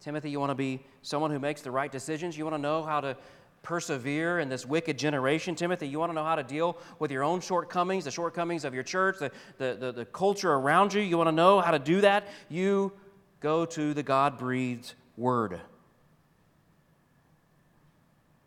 Timothy, 0.00 0.30
you 0.30 0.40
want 0.40 0.50
to 0.50 0.54
be 0.54 0.82
someone 1.02 1.30
who 1.30 1.38
makes 1.38 1.60
the 1.60 1.70
right 1.70 1.92
decisions? 1.92 2.36
You 2.36 2.44
want 2.44 2.56
to 2.56 2.62
know 2.62 2.82
how 2.82 3.00
to 3.00 3.16
persevere 3.62 4.38
in 4.38 4.48
this 4.48 4.64
wicked 4.64 4.98
generation? 4.98 5.54
Timothy, 5.54 5.86
you 5.88 5.98
want 5.98 6.10
to 6.10 6.14
know 6.14 6.24
how 6.24 6.36
to 6.36 6.42
deal 6.42 6.78
with 6.98 7.10
your 7.10 7.22
own 7.22 7.40
shortcomings, 7.40 8.04
the 8.04 8.10
shortcomings 8.10 8.64
of 8.64 8.72
your 8.72 8.82
church, 8.82 9.18
the, 9.18 9.30
the, 9.58 9.76
the, 9.78 9.92
the 9.92 10.04
culture 10.06 10.52
around 10.52 10.94
you? 10.94 11.02
You 11.02 11.18
want 11.18 11.28
to 11.28 11.32
know 11.32 11.60
how 11.60 11.70
to 11.70 11.78
do 11.78 12.00
that? 12.00 12.28
You 12.48 12.92
go 13.40 13.66
to 13.66 13.92
the 13.92 14.02
God 14.02 14.38
breathed 14.38 14.94
Word. 15.16 15.60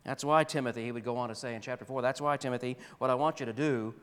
That's 0.04 0.24
why, 0.24 0.44
Timothy, 0.44 0.84
he 0.84 0.92
would 0.92 1.04
go 1.04 1.16
on 1.16 1.28
to 1.28 1.34
say 1.34 1.54
in 1.54 1.62
chapter 1.62 1.84
4, 1.84 2.02
that's 2.02 2.20
why, 2.20 2.36
Timothy, 2.36 2.76
what 2.98 3.10
I 3.10 3.14
want 3.14 3.40
you 3.40 3.46
to 3.46 3.52
do 3.52 3.94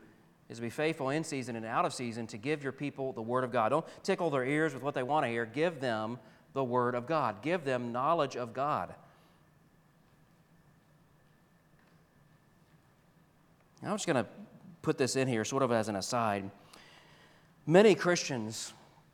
is 0.48 0.58
be 0.58 0.70
faithful 0.70 1.10
in 1.10 1.22
season 1.22 1.54
and 1.54 1.64
out 1.64 1.84
of 1.84 1.94
season 1.94 2.26
to 2.28 2.36
give 2.36 2.62
your 2.62 2.72
people 2.72 3.12
the 3.12 3.22
Word 3.22 3.44
of 3.44 3.52
God. 3.52 3.68
Don't 3.68 3.86
tickle 4.02 4.30
their 4.30 4.44
ears 4.44 4.74
with 4.74 4.82
what 4.82 4.94
they 4.94 5.02
want 5.02 5.24
to 5.24 5.30
hear. 5.30 5.46
Give 5.46 5.80
them 5.80 6.18
the 6.52 6.64
Word 6.64 6.94
of 6.94 7.06
God, 7.06 7.42
give 7.42 7.64
them 7.64 7.92
knowledge 7.92 8.36
of 8.36 8.52
God. 8.52 8.94
I'm 13.82 13.94
just 13.94 14.06
going 14.06 14.22
to 14.22 14.30
put 14.82 14.96
this 14.96 15.16
in 15.16 15.26
here 15.26 15.44
sort 15.44 15.62
of 15.62 15.72
as 15.72 15.88
an 15.88 15.96
aside. 15.96 16.50
Many 17.66 17.94
Christians, 17.94 18.72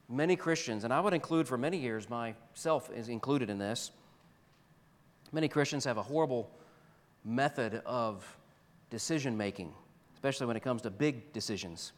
many 0.09 0.37
Christians, 0.37 0.85
and 0.85 0.92
I 0.92 1.01
would 1.01 1.14
include 1.14 1.48
for 1.48 1.57
many 1.57 1.79
years, 1.79 2.09
myself 2.11 2.90
is 2.94 3.09
included 3.09 3.51
in 3.51 3.59
this, 3.59 3.90
many 5.33 5.48
Christians 5.48 5.85
have 5.85 5.96
a 5.96 6.03
horrible 6.03 6.51
method 7.24 7.83
of 7.87 8.37
decision 8.90 9.37
making, 9.37 9.72
especially 10.14 10.46
when 10.46 10.57
it 10.57 10.62
comes 10.62 10.83
to 10.83 10.90
big 10.90 11.33
decisions. 11.33 11.92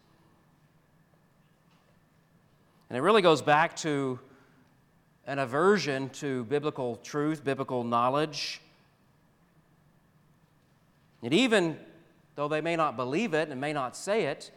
And 2.89 2.97
it 2.97 3.01
really 3.01 3.23
goes 3.23 3.43
back 3.43 3.77
to 3.77 4.19
an 5.27 5.39
aversion 5.39 6.09
to 6.11 6.45
biblical 6.45 6.97
truth, 6.97 7.45
biblical 7.45 7.85
knowledge. 7.85 8.61
And 11.23 11.35
even, 11.35 11.79
though 12.35 12.49
they 12.49 12.61
may 12.61 12.77
not 12.77 12.97
believe 12.97 13.35
it 13.35 13.49
and 13.49 13.61
may 13.61 13.73
not 13.73 13.97
say 13.97 14.25
it, 14.25 14.51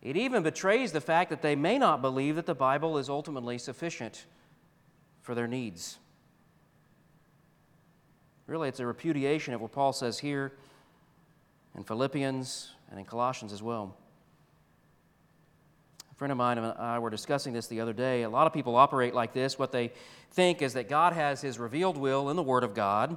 it 0.00 0.16
even 0.16 0.42
betrays 0.42 0.92
the 0.92 1.00
fact 1.00 1.30
that 1.30 1.42
they 1.42 1.56
may 1.56 1.78
not 1.78 2.00
believe 2.00 2.36
that 2.36 2.46
the 2.46 2.54
Bible 2.54 2.98
is 2.98 3.08
ultimately 3.08 3.58
sufficient 3.58 4.26
for 5.22 5.34
their 5.34 5.48
needs. 5.48 5.98
Really, 8.46 8.68
it's 8.68 8.80
a 8.80 8.86
repudiation 8.86 9.52
of 9.52 9.60
what 9.60 9.72
Paul 9.72 9.92
says 9.92 10.18
here 10.18 10.52
in 11.76 11.84
Philippians 11.84 12.70
and 12.90 12.98
in 12.98 13.04
Colossians 13.04 13.52
as 13.52 13.62
well. 13.62 13.94
Friend 16.18 16.32
of 16.32 16.36
mine 16.36 16.58
and 16.58 16.66
I 16.78 16.98
were 16.98 17.10
discussing 17.10 17.52
this 17.52 17.68
the 17.68 17.80
other 17.80 17.92
day. 17.92 18.24
A 18.24 18.28
lot 18.28 18.48
of 18.48 18.52
people 18.52 18.74
operate 18.74 19.14
like 19.14 19.32
this. 19.32 19.56
What 19.56 19.70
they 19.70 19.92
think 20.32 20.62
is 20.62 20.72
that 20.72 20.88
God 20.88 21.12
has 21.12 21.40
his 21.40 21.60
revealed 21.60 21.96
will 21.96 22.28
in 22.28 22.34
the 22.34 22.42
Word 22.42 22.64
of 22.64 22.74
God, 22.74 23.16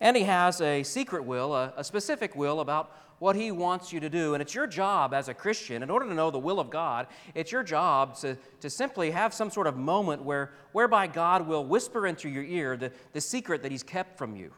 and 0.00 0.16
he 0.16 0.22
has 0.22 0.60
a 0.60 0.84
secret 0.84 1.24
will, 1.24 1.56
a, 1.56 1.72
a 1.76 1.82
specific 1.82 2.36
will 2.36 2.60
about 2.60 2.96
what 3.18 3.34
He 3.34 3.50
wants 3.50 3.92
you 3.92 3.98
to 3.98 4.08
do. 4.08 4.34
And 4.34 4.40
it's 4.40 4.54
your 4.54 4.68
job 4.68 5.12
as 5.12 5.28
a 5.28 5.34
Christian, 5.34 5.82
in 5.82 5.90
order 5.90 6.06
to 6.06 6.14
know 6.14 6.30
the 6.30 6.38
will 6.38 6.60
of 6.60 6.70
God, 6.70 7.08
it's 7.34 7.50
your 7.50 7.64
job 7.64 8.14
to, 8.18 8.36
to 8.60 8.70
simply 8.70 9.10
have 9.10 9.34
some 9.34 9.50
sort 9.50 9.66
of 9.66 9.76
moment 9.76 10.22
where, 10.22 10.52
whereby 10.70 11.08
God 11.08 11.48
will 11.48 11.64
whisper 11.64 12.06
into 12.06 12.28
your 12.28 12.44
ear 12.44 12.76
the, 12.76 12.92
the 13.12 13.20
secret 13.20 13.62
that 13.62 13.72
He's 13.72 13.82
kept 13.82 14.18
from 14.18 14.36
you. 14.36 14.52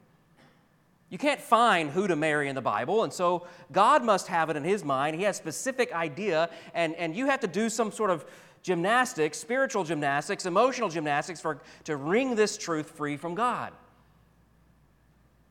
You 1.10 1.16
can't 1.16 1.40
find 1.40 1.90
who 1.90 2.06
to 2.06 2.16
marry 2.16 2.48
in 2.48 2.54
the 2.54 2.60
Bible, 2.60 3.04
and 3.04 3.12
so 3.12 3.46
God 3.72 4.04
must 4.04 4.26
have 4.28 4.50
it 4.50 4.56
in 4.56 4.64
His 4.64 4.84
mind. 4.84 5.16
He 5.16 5.22
has 5.22 5.36
a 5.36 5.38
specific 5.38 5.92
idea, 5.92 6.50
and, 6.74 6.94
and 6.96 7.16
you 7.16 7.26
have 7.26 7.40
to 7.40 7.46
do 7.46 7.70
some 7.70 7.90
sort 7.90 8.10
of 8.10 8.26
gymnastics, 8.62 9.38
spiritual 9.38 9.84
gymnastics, 9.84 10.44
emotional 10.44 10.90
gymnastics 10.90 11.40
for, 11.40 11.60
to 11.84 11.96
wring 11.96 12.34
this 12.34 12.58
truth 12.58 12.90
free 12.90 13.16
from 13.16 13.34
God. 13.34 13.72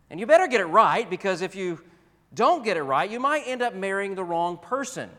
And 0.10 0.20
you 0.20 0.28
better 0.28 0.48
get 0.48 0.62
it 0.62 0.66
right 0.66 1.10
because 1.10 1.42
if 1.42 1.56
you 1.56 1.82
don't 2.34 2.64
get 2.64 2.78
it 2.78 2.84
right, 2.84 3.10
you 3.10 3.20
might 3.20 3.44
end 3.48 3.62
up 3.62 3.74
marrying 3.74 4.16
the 4.16 4.24
wrong 4.24 4.58
person. 4.58 5.10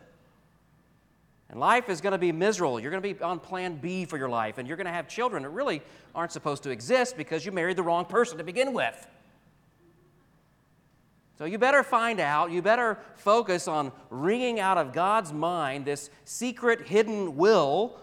And 1.49 1.59
life 1.59 1.89
is 1.89 1.99
going 1.99 2.11
to 2.11 2.19
be 2.19 2.31
miserable. 2.31 2.79
You're 2.79 2.91
going 2.91 3.03
to 3.03 3.13
be 3.13 3.21
on 3.21 3.39
plan 3.39 3.77
B 3.77 4.05
for 4.05 4.17
your 4.17 4.29
life, 4.29 4.57
and 4.57 4.67
you're 4.67 4.77
going 4.77 4.85
to 4.85 4.93
have 4.93 5.07
children 5.07 5.43
that 5.43 5.49
really 5.49 5.81
aren't 6.13 6.31
supposed 6.31 6.63
to 6.63 6.69
exist 6.69 7.17
because 7.17 7.45
you 7.45 7.51
married 7.51 7.75
the 7.75 7.83
wrong 7.83 8.05
person 8.05 8.37
to 8.37 8.43
begin 8.43 8.71
with. 8.73 9.07
So 11.39 11.45
you 11.45 11.57
better 11.57 11.83
find 11.83 12.19
out, 12.19 12.51
you 12.51 12.61
better 12.61 12.99
focus 13.15 13.69
on 13.69 13.93
wringing 14.09 14.59
out 14.59 14.77
of 14.77 14.91
God's 14.91 15.31
mind 15.31 15.85
this 15.85 16.09
secret, 16.25 16.89
hidden 16.89 17.37
will. 17.37 17.97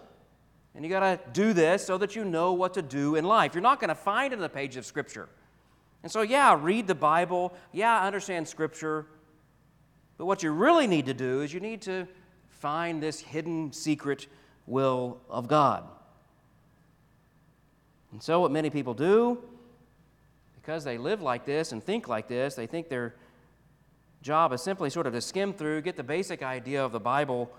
And 0.75 0.83
you 0.83 0.91
got 0.91 1.01
to 1.01 1.21
do 1.35 1.53
this 1.53 1.85
so 1.85 1.99
that 1.99 2.17
you 2.17 2.25
know 2.25 2.55
what 2.55 2.73
to 2.75 2.83
do 2.83 3.15
in 3.15 3.27
life. 3.27 3.55
You're 3.55 3.61
not 3.61 3.79
going 3.79 3.91
to 3.91 3.95
find 3.95 4.33
it 4.33 4.37
in 4.37 4.41
the 4.41 4.49
page 4.49 4.79
of 4.79 4.87
Scripture. 4.87 5.29
And 6.03 6.11
so, 6.11 6.23
yeah, 6.23 6.59
read 6.59 6.87
the 6.87 6.95
Bible. 6.95 7.53
Yeah, 7.73 8.03
understand 8.03 8.49
Scripture. 8.49 9.05
But 10.17 10.25
what 10.25 10.43
you 10.43 10.51
really 10.51 10.87
need 10.87 11.05
to 11.05 11.15
do 11.15 11.43
is 11.43 11.53
you 11.53 11.61
need 11.61 11.83
to 11.83 12.09
find 12.49 13.03
this 13.03 13.21
hidden 13.21 13.71
secret 13.71 14.29
will 14.67 15.21
of 15.29 15.47
God. 15.47 15.85
And 18.13 18.23
so, 18.23 18.41
what 18.41 18.51
many 18.51 18.71
people 18.71 18.95
do, 18.95 19.43
because 20.55 20.85
they 20.85 20.97
live 20.97 21.21
like 21.21 21.45
this 21.45 21.73
and 21.73 21.85
think 21.85 22.09
like 22.09 22.29
this, 22.29 22.55
they 22.55 22.67
think 22.67 22.89
their 22.89 23.15
job 24.23 24.53
is 24.53 24.63
simply 24.63 24.91
sort 24.91 25.07
of 25.07 25.13
to 25.13 25.21
skim 25.21 25.53
through, 25.53 25.83
get 25.83 25.97
the 25.97 26.03
basic 26.03 26.43
idea 26.43 26.85
of 26.85 26.93
the 26.93 27.01
Bible, 27.01 27.51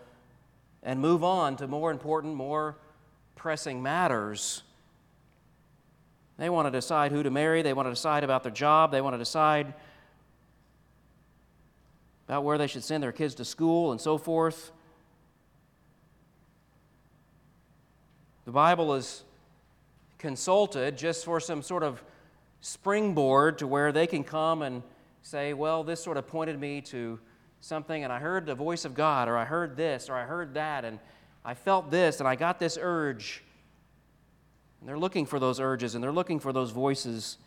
and 0.84 1.00
move 1.00 1.24
on 1.24 1.56
to 1.58 1.68
more 1.68 1.92
important, 1.92 2.36
more 2.36 2.78
pressing 3.36 3.82
matters 3.82 4.64
they 6.38 6.50
want 6.50 6.68
to 6.68 6.72
decide 6.72 7.12
who 7.12 7.24
to 7.24 7.32
marry. 7.32 7.62
They 7.62 7.74
want 7.74 7.88
to 7.88 7.92
decide 7.92 8.24
about 8.24 8.44
their 8.44 8.52
job. 8.52 8.92
They 8.92 9.02
want 9.02 9.16
to 9.16 9.18
decide 9.18 9.74
about 12.28 12.44
where 12.44 12.58
they 12.58 12.68
should 12.68 12.84
send 12.84 13.02
their 13.02 13.12
kids 13.12 13.36
to 13.36 13.46
school 13.46 13.92
and 13.92 14.00
so 14.00 14.18
forth. 14.18 14.72
The 18.46 18.52
Bible 18.52 18.94
is 18.94 19.24
consulted 20.20 20.98
just 20.98 21.26
for 21.26 21.40
some 21.40 21.64
sort 21.64 21.84
of 21.84 22.04
springboard 22.62 23.58
to 23.60 23.68
where 23.68 23.92
they 23.92 24.08
can 24.08 24.24
come 24.24 24.62
and 24.62 24.84
say, 25.28 25.54
well, 25.54 25.84
this 25.84 26.02
sort 26.02 26.16
of 26.16 26.26
pointed 26.26 26.58
me 26.58 26.80
to 26.80 27.20
something, 27.60 28.06
and 28.06 28.14
I 28.14 28.18
heard 28.18 28.46
the 28.46 28.56
voice 28.56 28.86
of 28.86 28.94
God, 28.94 29.28
or 29.28 29.36
I 29.36 29.44
heard 29.44 29.76
this, 29.76 30.10
or 30.10 30.16
I 30.16 30.24
heard 30.24 30.54
that, 30.54 30.86
and 30.86 31.00
I 31.44 31.54
felt 31.54 31.92
this, 31.92 32.22
and 32.22 32.30
I 32.30 32.38
got 32.38 32.60
this 32.60 32.78
urge. 32.80 33.44
And 34.80 34.88
they're 34.88 34.98
looking 34.98 35.26
for 35.26 35.38
those 35.38 35.60
urges 35.60 35.96
and 35.96 36.04
they're 36.04 36.14
looking 36.14 36.40
for 36.40 36.54
those 36.54 36.72
voices 36.72 37.38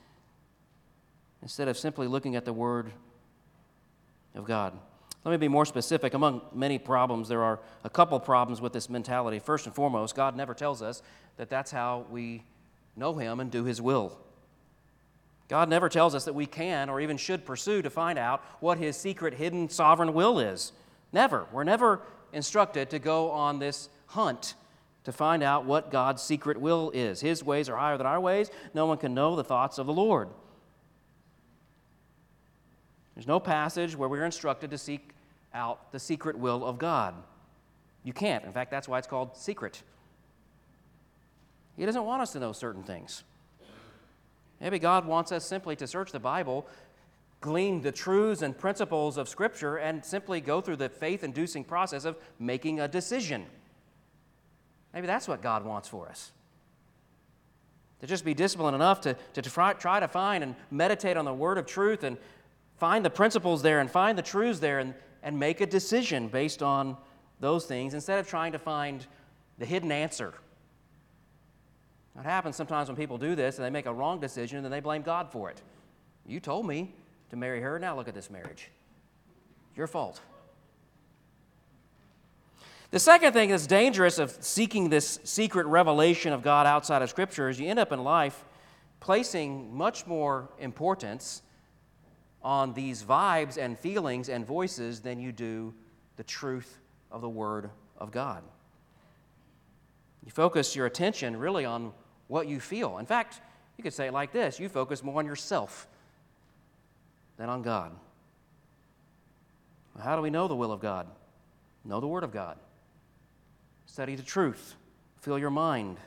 instead 1.40 1.68
of 1.68 1.78
simply 1.78 2.06
looking 2.06 2.36
at 2.36 2.44
the 2.44 2.52
Word 2.52 2.92
of 4.34 4.44
God. 4.44 4.76
Let 5.24 5.30
me 5.30 5.36
be 5.38 5.48
more 5.48 5.64
specific. 5.64 6.12
Among 6.12 6.42
many 6.52 6.78
problems, 6.78 7.28
there 7.28 7.42
are 7.42 7.60
a 7.84 7.90
couple 7.90 8.20
problems 8.20 8.60
with 8.60 8.74
this 8.74 8.90
mentality. 8.90 9.38
First 9.38 9.64
and 9.64 9.74
foremost, 9.74 10.14
God 10.14 10.36
never 10.36 10.52
tells 10.52 10.82
us 10.82 11.02
that 11.38 11.48
that's 11.48 11.70
how 11.70 12.04
we 12.10 12.42
know 12.94 13.14
Him 13.14 13.40
and 13.40 13.50
do 13.50 13.64
His 13.64 13.80
will. 13.80 14.18
God 15.50 15.68
never 15.68 15.88
tells 15.88 16.14
us 16.14 16.26
that 16.26 16.32
we 16.32 16.46
can 16.46 16.88
or 16.88 17.00
even 17.00 17.16
should 17.16 17.44
pursue 17.44 17.82
to 17.82 17.90
find 17.90 18.20
out 18.20 18.40
what 18.60 18.78
His 18.78 18.96
secret, 18.96 19.34
hidden, 19.34 19.68
sovereign 19.68 20.14
will 20.14 20.38
is. 20.38 20.70
Never. 21.12 21.44
We're 21.50 21.64
never 21.64 22.02
instructed 22.32 22.88
to 22.90 23.00
go 23.00 23.32
on 23.32 23.58
this 23.58 23.88
hunt 24.06 24.54
to 25.02 25.10
find 25.10 25.42
out 25.42 25.64
what 25.64 25.90
God's 25.90 26.22
secret 26.22 26.56
will 26.60 26.92
is. 26.92 27.20
His 27.20 27.42
ways 27.42 27.68
are 27.68 27.76
higher 27.76 27.98
than 27.98 28.06
our 28.06 28.20
ways. 28.20 28.48
No 28.74 28.86
one 28.86 28.96
can 28.96 29.12
know 29.12 29.34
the 29.34 29.42
thoughts 29.42 29.78
of 29.78 29.86
the 29.86 29.92
Lord. 29.92 30.28
There's 33.16 33.26
no 33.26 33.40
passage 33.40 33.96
where 33.96 34.08
we're 34.08 34.24
instructed 34.24 34.70
to 34.70 34.78
seek 34.78 35.10
out 35.52 35.90
the 35.90 35.98
secret 35.98 36.38
will 36.38 36.64
of 36.64 36.78
God. 36.78 37.16
You 38.04 38.12
can't. 38.12 38.44
In 38.44 38.52
fact, 38.52 38.70
that's 38.70 38.86
why 38.86 38.98
it's 38.98 39.08
called 39.08 39.36
secret. 39.36 39.82
He 41.76 41.84
doesn't 41.84 42.04
want 42.04 42.22
us 42.22 42.30
to 42.34 42.38
know 42.38 42.52
certain 42.52 42.84
things. 42.84 43.24
Maybe 44.60 44.78
God 44.78 45.06
wants 45.06 45.32
us 45.32 45.44
simply 45.44 45.74
to 45.76 45.86
search 45.86 46.12
the 46.12 46.20
Bible, 46.20 46.66
glean 47.40 47.80
the 47.80 47.92
truths 47.92 48.42
and 48.42 48.56
principles 48.56 49.16
of 49.16 49.28
Scripture, 49.28 49.76
and 49.76 50.04
simply 50.04 50.40
go 50.40 50.60
through 50.60 50.76
the 50.76 50.88
faith 50.88 51.24
inducing 51.24 51.64
process 51.64 52.04
of 52.04 52.16
making 52.38 52.80
a 52.80 52.88
decision. 52.88 53.46
Maybe 54.92 55.06
that's 55.06 55.28
what 55.28 55.40
God 55.40 55.64
wants 55.64 55.88
for 55.88 56.08
us. 56.08 56.32
To 58.00 58.06
just 58.06 58.24
be 58.24 58.34
disciplined 58.34 58.74
enough 58.74 59.00
to, 59.02 59.16
to 59.34 59.42
try, 59.42 59.72
try 59.74 60.00
to 60.00 60.08
find 60.08 60.42
and 60.42 60.54
meditate 60.70 61.16
on 61.16 61.24
the 61.24 61.34
word 61.34 61.58
of 61.58 61.66
truth 61.66 62.02
and 62.02 62.16
find 62.78 63.04
the 63.04 63.10
principles 63.10 63.62
there 63.62 63.80
and 63.80 63.90
find 63.90 64.16
the 64.16 64.22
truths 64.22 64.58
there 64.58 64.78
and, 64.78 64.94
and 65.22 65.38
make 65.38 65.60
a 65.60 65.66
decision 65.66 66.28
based 66.28 66.62
on 66.62 66.96
those 67.40 67.66
things 67.66 67.94
instead 67.94 68.18
of 68.18 68.26
trying 68.26 68.52
to 68.52 68.58
find 68.58 69.06
the 69.58 69.66
hidden 69.66 69.92
answer. 69.92 70.34
What 72.14 72.24
happens 72.24 72.56
sometimes 72.56 72.88
when 72.88 72.96
people 72.96 73.18
do 73.18 73.34
this 73.34 73.56
and 73.56 73.64
they 73.64 73.70
make 73.70 73.86
a 73.86 73.92
wrong 73.92 74.20
decision 74.20 74.58
and 74.58 74.64
then 74.64 74.72
they 74.72 74.80
blame 74.80 75.02
God 75.02 75.30
for 75.30 75.50
it. 75.50 75.62
You 76.26 76.40
told 76.40 76.66
me 76.66 76.94
to 77.30 77.36
marry 77.36 77.60
her, 77.60 77.78
now 77.78 77.96
look 77.96 78.08
at 78.08 78.14
this 78.14 78.30
marriage. 78.30 78.70
Your 79.76 79.86
fault. 79.86 80.20
The 82.90 82.98
second 82.98 83.32
thing 83.32 83.50
that's 83.50 83.68
dangerous 83.68 84.18
of 84.18 84.36
seeking 84.40 84.90
this 84.90 85.20
secret 85.22 85.66
revelation 85.66 86.32
of 86.32 86.42
God 86.42 86.66
outside 86.66 87.02
of 87.02 87.10
Scripture 87.10 87.48
is 87.48 87.60
you 87.60 87.68
end 87.68 87.78
up 87.78 87.92
in 87.92 88.02
life 88.02 88.44
placing 88.98 89.74
much 89.74 90.06
more 90.06 90.48
importance 90.58 91.42
on 92.42 92.74
these 92.74 93.02
vibes 93.02 93.58
and 93.58 93.78
feelings 93.78 94.28
and 94.28 94.46
voices 94.46 95.00
than 95.00 95.20
you 95.20 95.30
do 95.30 95.72
the 96.16 96.24
truth 96.24 96.78
of 97.10 97.20
the 97.20 97.28
Word 97.28 97.70
of 97.96 98.10
God. 98.10 98.42
You 100.24 100.30
focus 100.30 100.76
your 100.76 100.86
attention 100.86 101.36
really 101.36 101.64
on 101.64 101.92
what 102.28 102.46
you 102.46 102.60
feel. 102.60 102.98
In 102.98 103.06
fact, 103.06 103.40
you 103.76 103.82
could 103.82 103.94
say 103.94 104.06
it 104.06 104.12
like 104.12 104.32
this 104.32 104.60
you 104.60 104.68
focus 104.68 105.02
more 105.02 105.18
on 105.18 105.26
yourself 105.26 105.88
than 107.36 107.48
on 107.48 107.62
God. 107.62 107.92
How 109.98 110.16
do 110.16 110.22
we 110.22 110.30
know 110.30 110.48
the 110.48 110.54
will 110.54 110.72
of 110.72 110.80
God? 110.80 111.06
Know 111.84 112.00
the 112.00 112.06
Word 112.06 112.24
of 112.24 112.32
God. 112.32 112.58
Study 113.86 114.14
the 114.14 114.22
truth. 114.22 114.76
Fill 115.20 115.38
your 115.38 115.50
mind. 115.50 115.98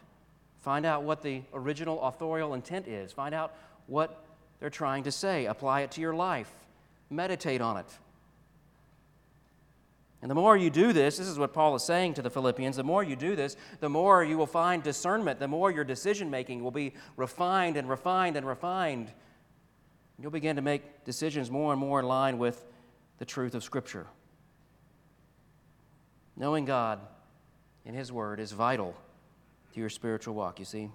Find 0.61 0.85
out 0.85 1.03
what 1.03 1.21
the 1.21 1.41
original 1.53 2.01
authorial 2.01 2.53
intent 2.53 2.87
is. 2.87 3.11
Find 3.11 3.35
out 3.35 3.53
what 3.87 4.23
they're 4.59 4.69
trying 4.69 5.03
to 5.03 5.11
say. 5.11 5.45
Apply 5.45 5.81
it 5.81 5.91
to 5.91 6.01
your 6.01 6.13
life. 6.13 6.51
Meditate 7.09 7.61
on 7.61 7.77
it. 7.77 7.97
And 10.23 10.31
the 10.31 10.35
more 10.35 10.55
you 10.55 10.69
do 10.69 10.93
this, 10.93 11.17
this 11.17 11.27
is 11.27 11.37
what 11.37 11.51
Paul 11.51 11.75
is 11.75 11.83
saying 11.83 12.13
to 12.13 12.21
the 12.21 12.29
Philippians, 12.29 12.77
the 12.77 12.83
more 12.83 13.03
you 13.03 13.17
do 13.17 13.35
this, 13.35 13.57
the 13.81 13.89
more 13.89 14.23
you 14.23 14.37
will 14.37 14.47
find 14.47 14.81
discernment, 14.81 15.37
the 15.37 15.49
more 15.49 15.69
your 15.69 15.83
decision 15.83 16.29
making 16.29 16.63
will 16.63 16.71
be 16.71 16.93
refined 17.17 17.75
and 17.75 17.89
refined 17.89 18.37
and 18.37 18.47
refined. 18.47 19.11
You'll 20.17 20.31
begin 20.31 20.55
to 20.55 20.61
make 20.61 21.03
decisions 21.03 21.51
more 21.51 21.73
and 21.73 21.79
more 21.79 21.99
in 21.99 22.05
line 22.05 22.37
with 22.37 22.65
the 23.17 23.25
truth 23.25 23.53
of 23.53 23.65
Scripture. 23.65 24.07
Knowing 26.37 26.63
God 26.63 27.01
in 27.83 27.93
His 27.93 28.09
Word 28.09 28.39
is 28.39 28.53
vital 28.53 28.95
to 29.73 29.79
your 29.81 29.89
spiritual 29.89 30.35
walk, 30.35 30.57
you 30.57 30.63
see. 30.63 30.89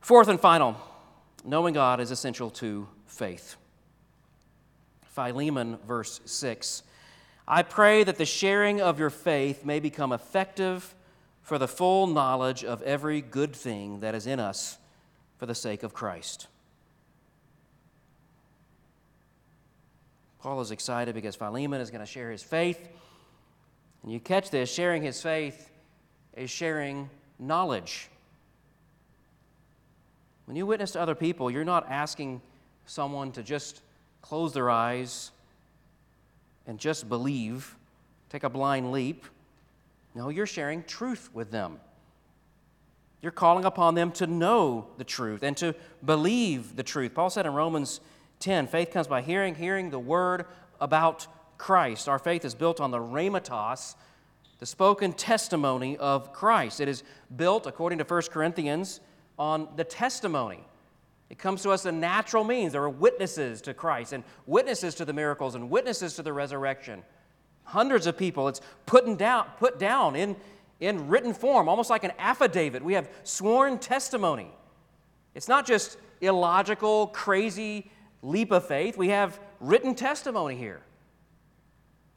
Fourth 0.00 0.26
and 0.26 0.40
final, 0.40 0.76
knowing 1.44 1.72
God 1.72 2.00
is 2.00 2.10
essential 2.10 2.50
to 2.50 2.88
faith. 3.06 3.54
Philemon, 5.04 5.78
verse 5.86 6.20
6. 6.24 6.82
I 7.52 7.62
pray 7.62 8.02
that 8.02 8.16
the 8.16 8.24
sharing 8.24 8.80
of 8.80 8.98
your 8.98 9.10
faith 9.10 9.62
may 9.62 9.78
become 9.78 10.10
effective 10.10 10.94
for 11.42 11.58
the 11.58 11.68
full 11.68 12.06
knowledge 12.06 12.64
of 12.64 12.80
every 12.80 13.20
good 13.20 13.54
thing 13.54 14.00
that 14.00 14.14
is 14.14 14.26
in 14.26 14.40
us 14.40 14.78
for 15.36 15.44
the 15.44 15.54
sake 15.54 15.82
of 15.82 15.92
Christ. 15.92 16.46
Paul 20.40 20.62
is 20.62 20.70
excited 20.70 21.14
because 21.14 21.36
Philemon 21.36 21.82
is 21.82 21.90
going 21.90 22.00
to 22.00 22.10
share 22.10 22.30
his 22.30 22.42
faith. 22.42 22.88
And 24.02 24.10
you 24.10 24.18
catch 24.18 24.48
this 24.48 24.72
sharing 24.72 25.02
his 25.02 25.20
faith 25.20 25.68
is 26.34 26.48
sharing 26.48 27.10
knowledge. 27.38 28.08
When 30.46 30.56
you 30.56 30.64
witness 30.64 30.92
to 30.92 31.02
other 31.02 31.14
people, 31.14 31.50
you're 31.50 31.66
not 31.66 31.86
asking 31.90 32.40
someone 32.86 33.30
to 33.32 33.42
just 33.42 33.82
close 34.22 34.54
their 34.54 34.70
eyes 34.70 35.32
and 36.66 36.78
just 36.78 37.08
believe, 37.08 37.76
take 38.28 38.44
a 38.44 38.50
blind 38.50 38.92
leap. 38.92 39.24
No, 40.14 40.28
you're 40.28 40.46
sharing 40.46 40.84
truth 40.84 41.30
with 41.32 41.50
them. 41.50 41.80
You're 43.20 43.32
calling 43.32 43.64
upon 43.64 43.94
them 43.94 44.10
to 44.12 44.26
know 44.26 44.88
the 44.98 45.04
truth 45.04 45.42
and 45.42 45.56
to 45.58 45.74
believe 46.04 46.76
the 46.76 46.82
truth. 46.82 47.14
Paul 47.14 47.30
said 47.30 47.46
in 47.46 47.54
Romans 47.54 48.00
10 48.40 48.66
faith 48.66 48.90
comes 48.90 49.06
by 49.06 49.22
hearing, 49.22 49.54
hearing 49.54 49.90
the 49.90 49.98
word 49.98 50.46
about 50.80 51.28
Christ. 51.56 52.08
Our 52.08 52.18
faith 52.18 52.44
is 52.44 52.56
built 52.56 52.80
on 52.80 52.90
the 52.90 52.98
rhematos, 52.98 53.94
the 54.58 54.66
spoken 54.66 55.12
testimony 55.12 55.96
of 55.96 56.32
Christ. 56.32 56.80
It 56.80 56.88
is 56.88 57.04
built, 57.34 57.68
according 57.68 57.98
to 57.98 58.04
1 58.04 58.22
Corinthians, 58.32 59.00
on 59.38 59.68
the 59.76 59.84
testimony 59.84 60.64
it 61.32 61.38
comes 61.38 61.62
to 61.62 61.70
us 61.70 61.86
in 61.86 61.98
natural 61.98 62.44
means. 62.44 62.74
There 62.74 62.82
are 62.82 62.90
witnesses 62.90 63.62
to 63.62 63.72
Christ 63.72 64.12
and 64.12 64.22
witnesses 64.44 64.94
to 64.96 65.06
the 65.06 65.14
miracles 65.14 65.54
and 65.54 65.70
witnesses 65.70 66.14
to 66.16 66.22
the 66.22 66.30
resurrection. 66.30 67.02
Hundreds 67.64 68.06
of 68.06 68.18
people. 68.18 68.48
It's 68.48 68.60
put 68.84 69.16
down, 69.16 69.46
put 69.58 69.78
down 69.78 70.14
in, 70.14 70.36
in 70.78 71.08
written 71.08 71.32
form, 71.32 71.70
almost 71.70 71.88
like 71.88 72.04
an 72.04 72.12
affidavit. 72.18 72.84
We 72.84 72.92
have 72.92 73.08
sworn 73.22 73.78
testimony. 73.78 74.50
It's 75.34 75.48
not 75.48 75.66
just 75.66 75.96
illogical, 76.20 77.06
crazy 77.06 77.90
leap 78.20 78.50
of 78.50 78.66
faith. 78.66 78.98
We 78.98 79.08
have 79.08 79.40
written 79.58 79.94
testimony 79.94 80.54
here. 80.54 80.82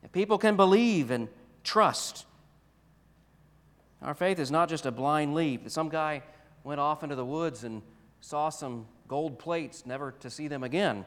And 0.04 0.12
people 0.12 0.38
can 0.38 0.58
believe 0.58 1.10
and 1.10 1.30
trust. 1.64 2.26
Our 4.02 4.14
faith 4.14 4.40
is 4.40 4.52
not 4.52 4.68
just 4.68 4.86
a 4.86 4.92
blind 4.92 5.36
leap. 5.36 5.64
that 5.64 5.70
Some 5.70 5.88
guy 5.88 6.22
went 6.66 6.82
off 6.82 7.02
into 7.02 7.16
the 7.16 7.26
woods 7.26 7.64
and 7.64 7.82
saw 8.20 8.50
some 8.50 8.88
gold 9.08 9.40
plates, 9.40 9.86
never 9.86 10.12
to 10.20 10.30
see 10.30 10.48
them 10.48 10.64
again. 10.64 11.06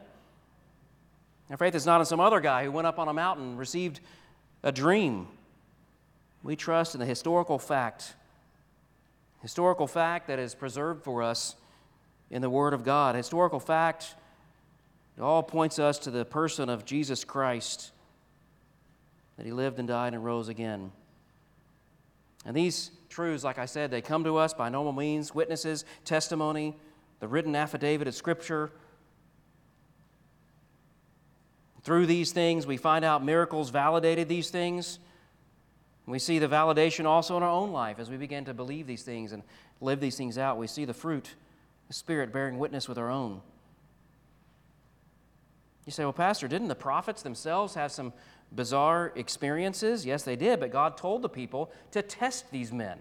Our 1.49 1.57
faith 1.57 1.75
is 1.75 1.85
not 1.85 1.99
in 1.99 2.05
some 2.05 2.19
other 2.19 2.39
guy 2.39 2.63
who 2.63 2.71
went 2.71 2.87
up 2.87 2.99
on 2.99 3.07
a 3.07 3.13
mountain, 3.13 3.49
and 3.49 3.59
received 3.59 3.99
a 4.63 4.71
dream. 4.71 5.27
We 6.43 6.55
trust 6.55 6.93
in 6.93 6.99
the 6.99 7.05
historical 7.05 7.59
fact, 7.59 8.13
historical 9.41 9.87
fact 9.87 10.27
that 10.27 10.39
is 10.39 10.55
preserved 10.55 11.03
for 11.03 11.23
us 11.23 11.55
in 12.29 12.41
the 12.41 12.49
Word 12.49 12.73
of 12.73 12.83
God. 12.83 13.15
Historical 13.15 13.59
fact, 13.59 14.15
it 15.17 15.21
all 15.21 15.43
points 15.43 15.79
us 15.79 15.97
to 15.99 16.11
the 16.11 16.23
person 16.23 16.69
of 16.69 16.85
Jesus 16.85 17.23
Christ, 17.23 17.91
that 19.37 19.45
He 19.45 19.51
lived 19.51 19.79
and 19.79 19.87
died 19.87 20.13
and 20.13 20.23
rose 20.23 20.49
again. 20.49 20.91
And 22.45 22.55
these 22.55 22.91
truths, 23.09 23.43
like 23.43 23.57
I 23.57 23.65
said, 23.65 23.91
they 23.91 24.01
come 24.01 24.23
to 24.23 24.37
us 24.37 24.53
by 24.53 24.69
normal 24.69 24.93
means 24.93 25.33
witnesses, 25.35 25.83
testimony, 26.05 26.75
the 27.19 27.27
written 27.27 27.55
affidavit 27.55 28.07
of 28.07 28.15
Scripture. 28.15 28.71
Through 31.83 32.05
these 32.05 32.31
things, 32.31 32.67
we 32.67 32.77
find 32.77 33.05
out 33.05 33.23
miracles 33.23 33.69
validated 33.69 34.27
these 34.27 34.49
things. 34.49 34.99
We 36.05 36.19
see 36.19 36.39
the 36.39 36.47
validation 36.47 37.05
also 37.05 37.37
in 37.37 37.43
our 37.43 37.49
own 37.49 37.71
life 37.71 37.99
as 37.99 38.09
we 38.09 38.17
begin 38.17 38.45
to 38.45 38.53
believe 38.53 38.87
these 38.87 39.03
things 39.03 39.31
and 39.31 39.43
live 39.79 39.99
these 39.99 40.17
things 40.17 40.37
out. 40.37 40.57
We 40.57 40.67
see 40.67 40.85
the 40.85 40.93
fruit, 40.93 41.35
the 41.87 41.93
Spirit 41.93 42.33
bearing 42.33 42.57
witness 42.57 42.87
with 42.87 42.97
our 42.97 43.09
own. 43.09 43.41
You 45.85 45.91
say, 45.91 46.03
well, 46.03 46.13
Pastor, 46.13 46.47
didn't 46.47 46.67
the 46.67 46.75
prophets 46.75 47.21
themselves 47.21 47.75
have 47.75 47.91
some 47.91 48.13
bizarre 48.51 49.11
experiences? 49.15 50.05
Yes, 50.05 50.23
they 50.23 50.35
did, 50.35 50.59
but 50.59 50.71
God 50.71 50.97
told 50.97 51.21
the 51.21 51.29
people 51.29 51.71
to 51.91 52.01
test 52.01 52.51
these 52.51 52.71
men. 52.71 52.99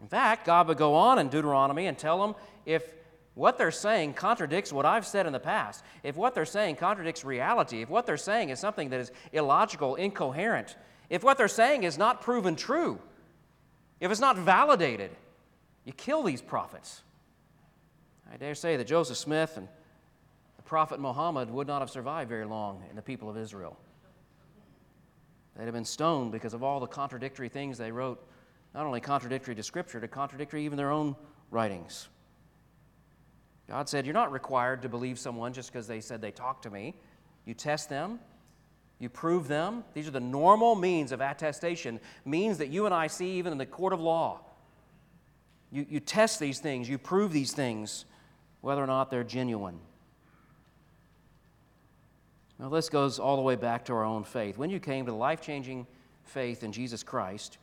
In 0.00 0.08
fact, 0.08 0.46
God 0.46 0.68
would 0.68 0.78
go 0.78 0.94
on 0.94 1.18
in 1.18 1.28
Deuteronomy 1.28 1.86
and 1.86 1.96
tell 1.96 2.20
them 2.20 2.34
if 2.66 2.92
what 3.34 3.56
they're 3.56 3.70
saying 3.70 4.14
contradicts 4.14 4.72
what 4.72 4.84
I've 4.84 5.06
said 5.06 5.26
in 5.26 5.32
the 5.32 5.40
past, 5.40 5.82
if 6.02 6.16
what 6.16 6.34
they're 6.34 6.44
saying 6.44 6.76
contradicts 6.76 7.24
reality, 7.24 7.82
if 7.82 7.88
what 7.88 8.06
they're 8.06 8.16
saying 8.16 8.50
is 8.50 8.60
something 8.60 8.90
that 8.90 9.00
is 9.00 9.10
illogical, 9.32 9.94
incoherent, 9.94 10.76
if 11.08 11.24
what 11.24 11.38
they're 11.38 11.48
saying 11.48 11.84
is 11.84 11.96
not 11.96 12.20
proven 12.20 12.56
true, 12.56 13.00
if 14.00 14.10
it's 14.10 14.20
not 14.20 14.36
validated, 14.36 15.10
you 15.84 15.92
kill 15.92 16.22
these 16.22 16.42
prophets. 16.42 17.02
I 18.32 18.36
dare 18.36 18.54
say 18.54 18.76
that 18.76 18.86
Joseph 18.86 19.16
Smith 19.16 19.56
and 19.56 19.68
the 20.56 20.62
prophet 20.62 21.00
Muhammad 21.00 21.50
would 21.50 21.66
not 21.66 21.80
have 21.80 21.90
survived 21.90 22.28
very 22.28 22.44
long 22.44 22.82
in 22.90 22.96
the 22.96 23.02
people 23.02 23.30
of 23.30 23.36
Israel. 23.36 23.78
They'd 25.56 25.64
have 25.64 25.74
been 25.74 25.84
stoned 25.84 26.32
because 26.32 26.54
of 26.54 26.62
all 26.62 26.80
the 26.80 26.86
contradictory 26.86 27.48
things 27.48 27.76
they 27.76 27.92
wrote, 27.92 28.26
not 28.74 28.86
only 28.86 29.00
contradictory 29.00 29.54
to 29.54 29.62
Scripture, 29.62 30.00
but 30.00 30.10
contradictory 30.10 30.64
even 30.64 30.78
their 30.78 30.90
own 30.90 31.14
writings. 31.50 32.08
God 33.72 33.88
said, 33.88 34.04
You're 34.04 34.12
not 34.12 34.30
required 34.30 34.82
to 34.82 34.90
believe 34.90 35.18
someone 35.18 35.54
just 35.54 35.72
because 35.72 35.86
they 35.86 36.02
said 36.02 36.20
they 36.20 36.30
talked 36.30 36.64
to 36.64 36.70
me. 36.70 36.94
You 37.46 37.54
test 37.54 37.88
them, 37.88 38.20
you 38.98 39.08
prove 39.08 39.48
them. 39.48 39.82
These 39.94 40.06
are 40.06 40.10
the 40.10 40.20
normal 40.20 40.74
means 40.74 41.10
of 41.10 41.22
attestation, 41.22 41.98
means 42.26 42.58
that 42.58 42.68
you 42.68 42.84
and 42.84 42.94
I 42.94 43.06
see 43.06 43.38
even 43.38 43.50
in 43.50 43.56
the 43.56 43.64
court 43.64 43.94
of 43.94 44.00
law. 44.00 44.40
You, 45.70 45.86
you 45.88 46.00
test 46.00 46.38
these 46.38 46.58
things, 46.58 46.86
you 46.86 46.98
prove 46.98 47.32
these 47.32 47.52
things, 47.52 48.04
whether 48.60 48.84
or 48.84 48.86
not 48.86 49.10
they're 49.10 49.24
genuine. 49.24 49.78
Now, 52.58 52.68
this 52.68 52.90
goes 52.90 53.18
all 53.18 53.36
the 53.36 53.42
way 53.42 53.56
back 53.56 53.86
to 53.86 53.94
our 53.94 54.04
own 54.04 54.22
faith. 54.22 54.58
When 54.58 54.68
you 54.68 54.80
came 54.80 55.06
to 55.06 55.12
the 55.12 55.16
life 55.16 55.40
changing 55.40 55.86
faith 56.24 56.62
in 56.62 56.72
Jesus 56.72 57.02
Christ, 57.02 57.56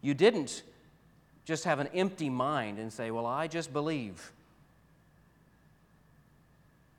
you 0.00 0.12
didn't 0.12 0.64
just 1.44 1.62
have 1.62 1.78
an 1.78 1.86
empty 1.94 2.28
mind 2.28 2.80
and 2.80 2.92
say, 2.92 3.12
Well, 3.12 3.26
I 3.26 3.46
just 3.46 3.72
believe. 3.72 4.32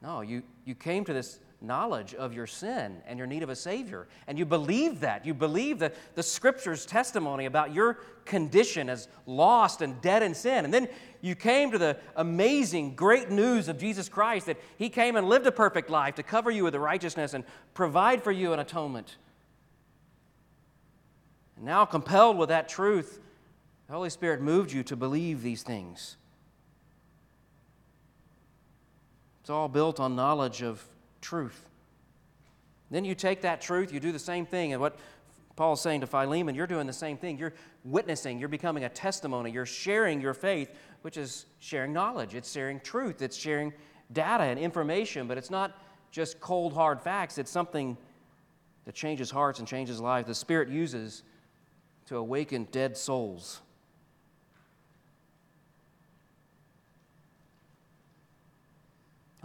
No, 0.02 0.22
you, 0.22 0.44
you 0.66 0.76
came 0.76 1.04
to 1.06 1.14
this 1.14 1.40
knowledge 1.60 2.14
of 2.14 2.34
your 2.34 2.46
sin 2.46 3.02
and 3.08 3.18
your 3.18 3.28
need 3.28 3.42
of 3.42 3.50
a 3.50 3.56
Savior. 3.56 4.08
And 4.28 4.38
you 4.38 4.46
believe 4.46 5.00
that. 5.00 5.26
You 5.26 5.34
believe 5.34 5.80
that 5.80 5.96
the 6.16 6.24
Scripture's 6.24 6.86
testimony 6.86 7.46
about 7.46 7.74
your 7.74 7.96
condition 8.26 8.90
as 8.90 9.08
lost 9.26 9.82
and 9.82 10.00
dead 10.02 10.22
in 10.22 10.36
sin. 10.36 10.66
And 10.66 10.74
then 10.74 10.88
you 11.22 11.36
came 11.36 11.72
to 11.72 11.78
the 11.78 11.98
amazing, 12.16 12.96
great 12.96 13.30
news 13.32 13.68
of 13.68 13.80
Jesus 13.80 14.08
Christ 14.08 14.46
that 14.46 14.62
He 14.78 14.90
came 14.90 15.16
and 15.16 15.28
lived 15.28 15.48
a 15.48 15.52
perfect 15.52 15.90
life 15.90 16.16
to 16.16 16.24
cover 16.24 16.52
you 16.52 16.64
with 16.64 16.74
the 16.74 16.80
righteousness 16.80 17.34
and 17.34 17.44
provide 17.74 18.24
for 18.24 18.32
you 18.32 18.54
an 18.54 18.60
atonement. 18.60 19.18
And 21.56 21.66
now, 21.66 21.86
compelled 21.86 22.38
with 22.38 22.50
that 22.50 22.70
truth, 22.70 23.20
the 23.88 23.94
Holy 23.94 24.12
Spirit 24.12 24.42
moved 24.42 24.72
you 24.72 24.84
to 24.84 24.96
believe 24.96 25.42
these 25.42 25.64
things. 25.64 26.18
It's 29.48 29.50
all 29.50 29.70
built 29.70 30.02
on 30.02 30.14
knowledge 30.14 30.62
of 30.62 30.84
truth. 31.22 31.70
Then 32.92 33.06
you 33.06 33.16
take 33.16 33.44
that 33.44 33.62
truth, 33.62 33.94
you 33.94 34.02
do 34.02 34.12
the 34.12 34.20
same 34.20 34.46
thing. 34.46 34.74
And 34.74 34.82
what 34.82 34.98
Paul's 35.56 35.80
saying 35.80 36.02
to 36.02 36.08
Philemon, 36.08 36.54
you're 36.54 36.68
doing 36.68 36.86
the 36.86 36.92
same 36.92 37.16
thing. 37.16 37.38
You're 37.38 37.54
witnessing, 37.86 38.40
you're 38.40 38.50
becoming 38.50 38.84
a 38.84 38.90
testimony, 38.90 39.50
you're 39.52 39.66
sharing 39.66 40.20
your 40.20 40.34
faith, 40.34 40.76
which 41.02 41.16
is 41.16 41.46
sharing 41.62 41.94
knowledge, 41.94 42.36
it's 42.36 42.52
sharing 42.52 42.82
truth, 42.82 43.22
it's 43.22 43.38
sharing 43.38 43.72
data 44.12 44.44
and 44.44 44.60
information, 44.60 45.30
but 45.30 45.38
it's 45.38 45.50
not 45.50 45.82
just 46.12 46.42
cold, 46.42 46.74
hard 46.74 47.02
facts, 47.02 47.38
it's 47.38 47.50
something 47.50 47.96
that 48.84 48.96
changes 48.96 49.32
hearts 49.32 49.60
and 49.60 49.68
changes 49.68 50.02
lives. 50.02 50.28
The 50.28 50.36
Spirit 50.36 50.68
uses 50.68 51.24
to 52.08 52.18
awaken 52.18 52.68
dead 52.74 52.98
souls. 52.98 53.62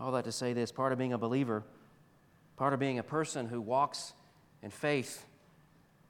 All 0.03 0.11
that 0.13 0.25
to 0.25 0.33
say 0.33 0.53
this 0.53 0.73
part 0.73 0.93
of 0.93 0.99
being 0.99 1.13
a 1.13 1.19
believer, 1.19 1.63
part 2.57 2.73
of 2.73 2.81
being 2.81 2.99
a 2.99 3.05
person 3.05 3.47
who 3.47 3.61
walks 3.61 4.15
in 4.61 4.71
faith, 4.71 5.25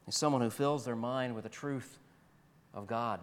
is 0.09 0.17
someone 0.17 0.41
who 0.41 0.49
fills 0.49 0.87
their 0.87 0.97
mind 0.97 1.35
with 1.35 1.45
the 1.45 1.51
truth 1.51 1.99
of 2.73 2.87
God, 2.87 3.21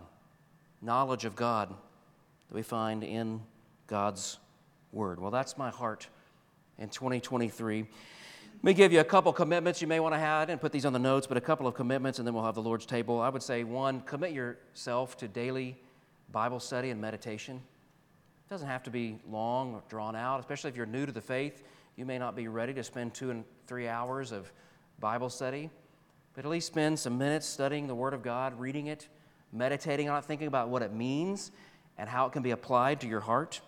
knowledge 0.80 1.26
of 1.26 1.36
God 1.36 1.70
that 1.70 2.56
we 2.56 2.62
find 2.62 3.04
in 3.04 3.42
God's 3.88 4.38
Word. 4.92 5.20
Well, 5.20 5.32
that's 5.32 5.58
my 5.58 5.72
heart 5.72 6.08
in 6.78 6.90
2023. 6.90 7.80
Let 7.82 8.64
me 8.64 8.74
give 8.76 8.94
you 8.94 9.00
a 9.00 9.04
couple 9.04 9.34
commitments 9.34 9.82
you 9.82 9.88
may 9.88 10.00
want 10.00 10.14
to 10.14 10.20
have. 10.20 10.50
Didn't 10.50 10.62
put 10.62 10.72
these 10.72 10.86
on 10.86 10.94
the 10.94 11.00
notes, 11.00 11.26
but 11.26 11.36
a 11.36 11.42
couple 11.42 11.66
of 11.66 11.74
commitments, 11.74 12.20
and 12.20 12.28
then 12.28 12.36
we'll 12.36 12.46
have 12.46 12.56
the 12.56 12.62
Lord's 12.62 12.86
table. 12.86 13.22
I 13.22 13.30
would 13.30 13.42
say 13.42 13.64
one, 13.64 14.02
commit 14.02 14.34
yourself 14.34 15.18
to 15.18 15.28
daily 15.28 15.78
Bible 16.32 16.60
study 16.60 16.92
and 16.92 17.02
meditation. 17.02 17.60
It 18.50 18.54
doesn't 18.54 18.68
have 18.68 18.82
to 18.84 18.90
be 18.90 19.20
long 19.30 19.76
or 19.76 19.84
drawn 19.90 20.16
out, 20.16 20.40
especially 20.40 20.72
if 20.72 20.76
you're 20.76 20.88
new 20.88 21.06
to 21.06 21.12
the 21.12 21.22
faith. 21.22 21.62
You 21.96 22.04
may 22.04 22.18
not 22.18 22.36
be 22.36 22.48
ready 22.48 22.74
to 22.74 22.84
spend 22.84 23.14
two 23.14 23.30
and 23.30 23.46
three 23.68 23.88
hours 23.88 24.32
of 24.32 24.52
Bible 25.00 25.30
study, 25.30 25.70
but 26.34 26.46
at 26.46 26.50
least 26.50 26.66
spend 26.66 26.98
some 26.98 27.16
minutes 27.16 27.46
studying 27.46 27.86
the 27.86 27.94
Word 27.94 28.16
of 28.16 28.24
God, 28.24 28.60
reading 28.60 28.88
it, 28.88 29.08
meditating 29.54 30.10
on 30.10 30.18
it, 30.18 30.26
thinking 30.26 30.48
about 30.48 30.70
what 30.70 30.82
it 30.82 30.92
means 30.92 31.52
and 32.00 32.10
how 32.10 32.26
it 32.26 32.32
can 32.32 32.42
be 32.42 32.50
applied 32.50 33.02
to 33.02 33.08
your 33.08 33.20
heart. 33.20 33.62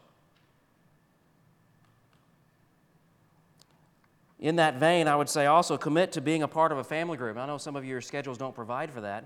In 4.39 4.55
that 4.55 4.77
vein, 4.77 5.07
I 5.07 5.15
would 5.15 5.29
say 5.29 5.45
also 5.45 5.77
commit 5.77 6.11
to 6.13 6.21
being 6.21 6.41
a 6.41 6.47
part 6.47 6.71
of 6.71 6.79
a 6.79 6.83
family 6.83 7.17
group. 7.17 7.37
I 7.37 7.45
know 7.45 7.59
some 7.59 7.75
of 7.75 7.85
your 7.85 8.01
schedules 8.01 8.39
don't 8.39 8.55
provide 8.55 8.89
for 8.89 9.01
that, 9.01 9.25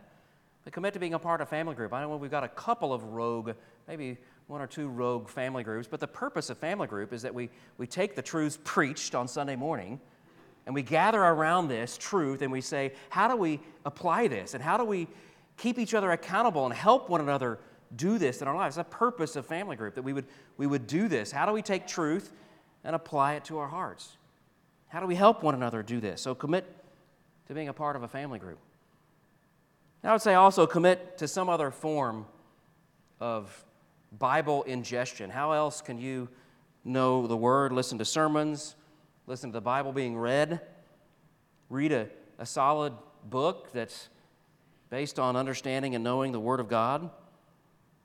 but 0.66 0.74
commit 0.74 0.94
to 0.96 1.00
being 1.00 1.14
a 1.14 1.20
part 1.20 1.40
of 1.40 1.48
a 1.48 1.50
family 1.50 1.76
group. 1.76 1.94
I 1.94 2.02
know 2.02 2.14
we've 2.18 2.30
got 2.30 2.44
a 2.44 2.50
couple 2.50 2.92
of 2.92 3.06
rogue, 3.06 3.52
maybe 3.88 4.18
one 4.48 4.62
or 4.62 4.68
two 4.68 4.88
rogue 4.88 5.28
family 5.28 5.64
groups, 5.64 5.88
but 5.88 6.00
the 6.00 6.08
purpose 6.08 6.50
of 6.50 6.58
family 6.58 6.88
group 6.88 7.14
is 7.14 7.24
that 7.24 7.34
we, 7.34 7.50
we 7.78 7.88
take 7.88 8.16
the 8.16 8.22
truths 8.22 8.60
preached 8.64 9.16
on 9.16 9.28
Sunday 9.28 9.56
morning 9.56 10.00
and 10.66 10.74
we 10.74 10.82
gather 10.82 11.22
around 11.22 11.68
this 11.68 11.98
truth 11.98 12.42
and 12.42 12.52
we 12.52 12.62
say, 12.62 12.94
how 13.10 13.28
do 13.28 13.36
we 13.36 13.60
apply 13.86 14.28
this? 14.28 14.54
And 14.54 14.64
how 14.64 14.78
do 14.78 14.84
we 14.84 15.08
keep 15.58 15.80
each 15.80 15.94
other 15.94 16.12
accountable 16.12 16.66
and 16.66 16.74
help 16.74 17.10
one 17.10 17.22
another 17.22 17.60
do 17.96 18.18
this 18.18 18.42
in 18.42 18.48
our 18.48 18.56
lives? 18.56 18.78
It's 18.78 18.88
the 18.90 18.96
purpose 18.96 19.36
of 19.36 19.46
family 19.46 19.76
group, 19.76 19.96
that 19.96 20.04
we 20.04 20.14
would, 20.14 20.26
we 20.58 20.68
would 20.68 20.88
do 20.88 21.08
this. 21.08 21.32
How 21.32 21.46
do 21.46 21.52
we 21.52 21.62
take 21.62 21.88
truth 21.88 22.32
and 22.84 22.96
apply 22.96 23.34
it 23.34 23.46
to 23.46 23.58
our 23.58 23.68
hearts? 23.68 24.18
How 24.88 25.00
do 25.00 25.08
we 25.08 25.16
help 25.16 25.44
one 25.44 25.56
another 25.56 25.82
do 25.84 26.00
this? 26.00 26.22
So 26.22 26.36
commit 26.36 26.66
to 27.48 27.54
being 27.54 27.70
a 27.70 27.74
part 27.74 27.96
of 27.96 28.04
a 28.04 28.08
family 28.08 28.40
group. 28.40 28.60
I 30.04 30.12
would 30.12 30.22
say 30.22 30.36
also 30.36 30.68
commit 30.68 31.18
to 31.18 31.28
some 31.28 31.50
other 31.50 31.72
form 31.72 32.28
of 33.20 33.65
Bible 34.20 34.64
ingestion. 34.64 35.30
How 35.30 35.52
else 35.52 35.82
can 35.82 35.98
you 35.98 36.30
know 36.84 37.28
the 37.28 37.38
Word, 37.38 37.72
listen 37.72 37.98
to 37.98 38.06
sermons, 38.06 38.76
listen 39.28 39.52
to 39.52 39.54
the 39.54 39.62
Bible 39.62 39.92
being 39.92 40.18
read, 40.18 40.62
read 41.70 41.92
a, 41.92 42.08
a 42.38 42.46
solid 42.46 42.94
book 43.24 43.72
that's 43.74 44.10
based 44.90 45.20
on 45.20 45.36
understanding 45.36 45.96
and 45.96 46.04
knowing 46.04 46.32
the 46.32 46.40
Word 46.40 46.60
of 46.60 46.70
God? 46.70 47.10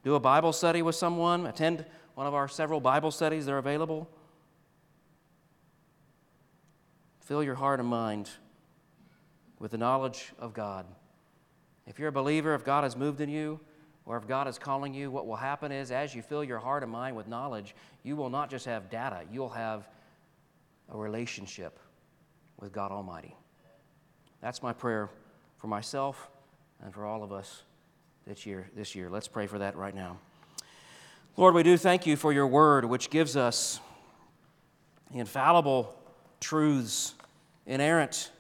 Do 0.03 0.15
a 0.15 0.21
Bible 0.21 0.53
study 0.53 0.83
with 0.83 0.95
someone, 0.95 1.47
attend 1.47 1.85
one 2.15 2.27
of 2.27 2.35
our 2.35 2.49
several 2.49 2.81
Bible 2.81 3.11
studies 3.11 3.47
that 3.47 3.53
are 3.53 3.59
available. 3.59 4.09
Fill 7.21 7.45
your 7.45 7.55
heart 7.55 7.81
and 7.81 7.89
mind 7.89 8.31
with 9.59 9.71
the 9.71 9.79
knowledge 9.79 10.33
of 10.39 10.55
God. 10.55 10.87
If 11.87 11.99
you're 11.99 12.09
a 12.09 12.13
believer, 12.13 12.55
if 12.55 12.65
God 12.65 12.83
has 12.83 12.97
moved 12.97 13.21
in 13.21 13.29
you, 13.29 13.61
or 14.11 14.17
if 14.17 14.27
God 14.27 14.49
is 14.49 14.59
calling 14.59 14.93
you, 14.93 15.09
what 15.09 15.25
will 15.29 15.37
happen 15.37 15.71
is 15.71 15.93
as 15.93 16.17
you 16.17 16.21
fill 16.21 16.43
your 16.43 16.59
heart 16.59 16.83
and 16.83 16.91
mind 16.91 17.15
with 17.15 17.29
knowledge, 17.29 17.77
you 18.03 18.17
will 18.17 18.29
not 18.29 18.51
just 18.51 18.67
have 18.67 18.91
data, 18.91 19.21
you'll 19.31 19.51
have 19.51 19.87
a 20.93 20.99
relationship 20.99 21.79
with 22.59 22.73
God 22.73 22.91
Almighty. 22.91 23.37
That's 24.41 24.65
my 24.65 24.73
prayer 24.73 25.11
for 25.59 25.69
myself 25.69 26.29
and 26.83 26.93
for 26.93 27.07
all 27.07 27.23
of 27.23 27.31
us 27.31 27.63
this 28.27 28.45
year. 28.45 28.69
This 28.75 28.97
year. 28.97 29.09
Let's 29.09 29.29
pray 29.29 29.47
for 29.47 29.59
that 29.59 29.77
right 29.77 29.95
now. 29.95 30.19
Lord, 31.37 31.55
we 31.55 31.63
do 31.63 31.77
thank 31.77 32.05
you 32.05 32.17
for 32.17 32.33
your 32.33 32.49
word, 32.49 32.85
which 32.85 33.11
gives 33.11 33.37
us 33.37 33.79
infallible 35.15 35.95
truths 36.41 37.15
inerrant 37.65 38.33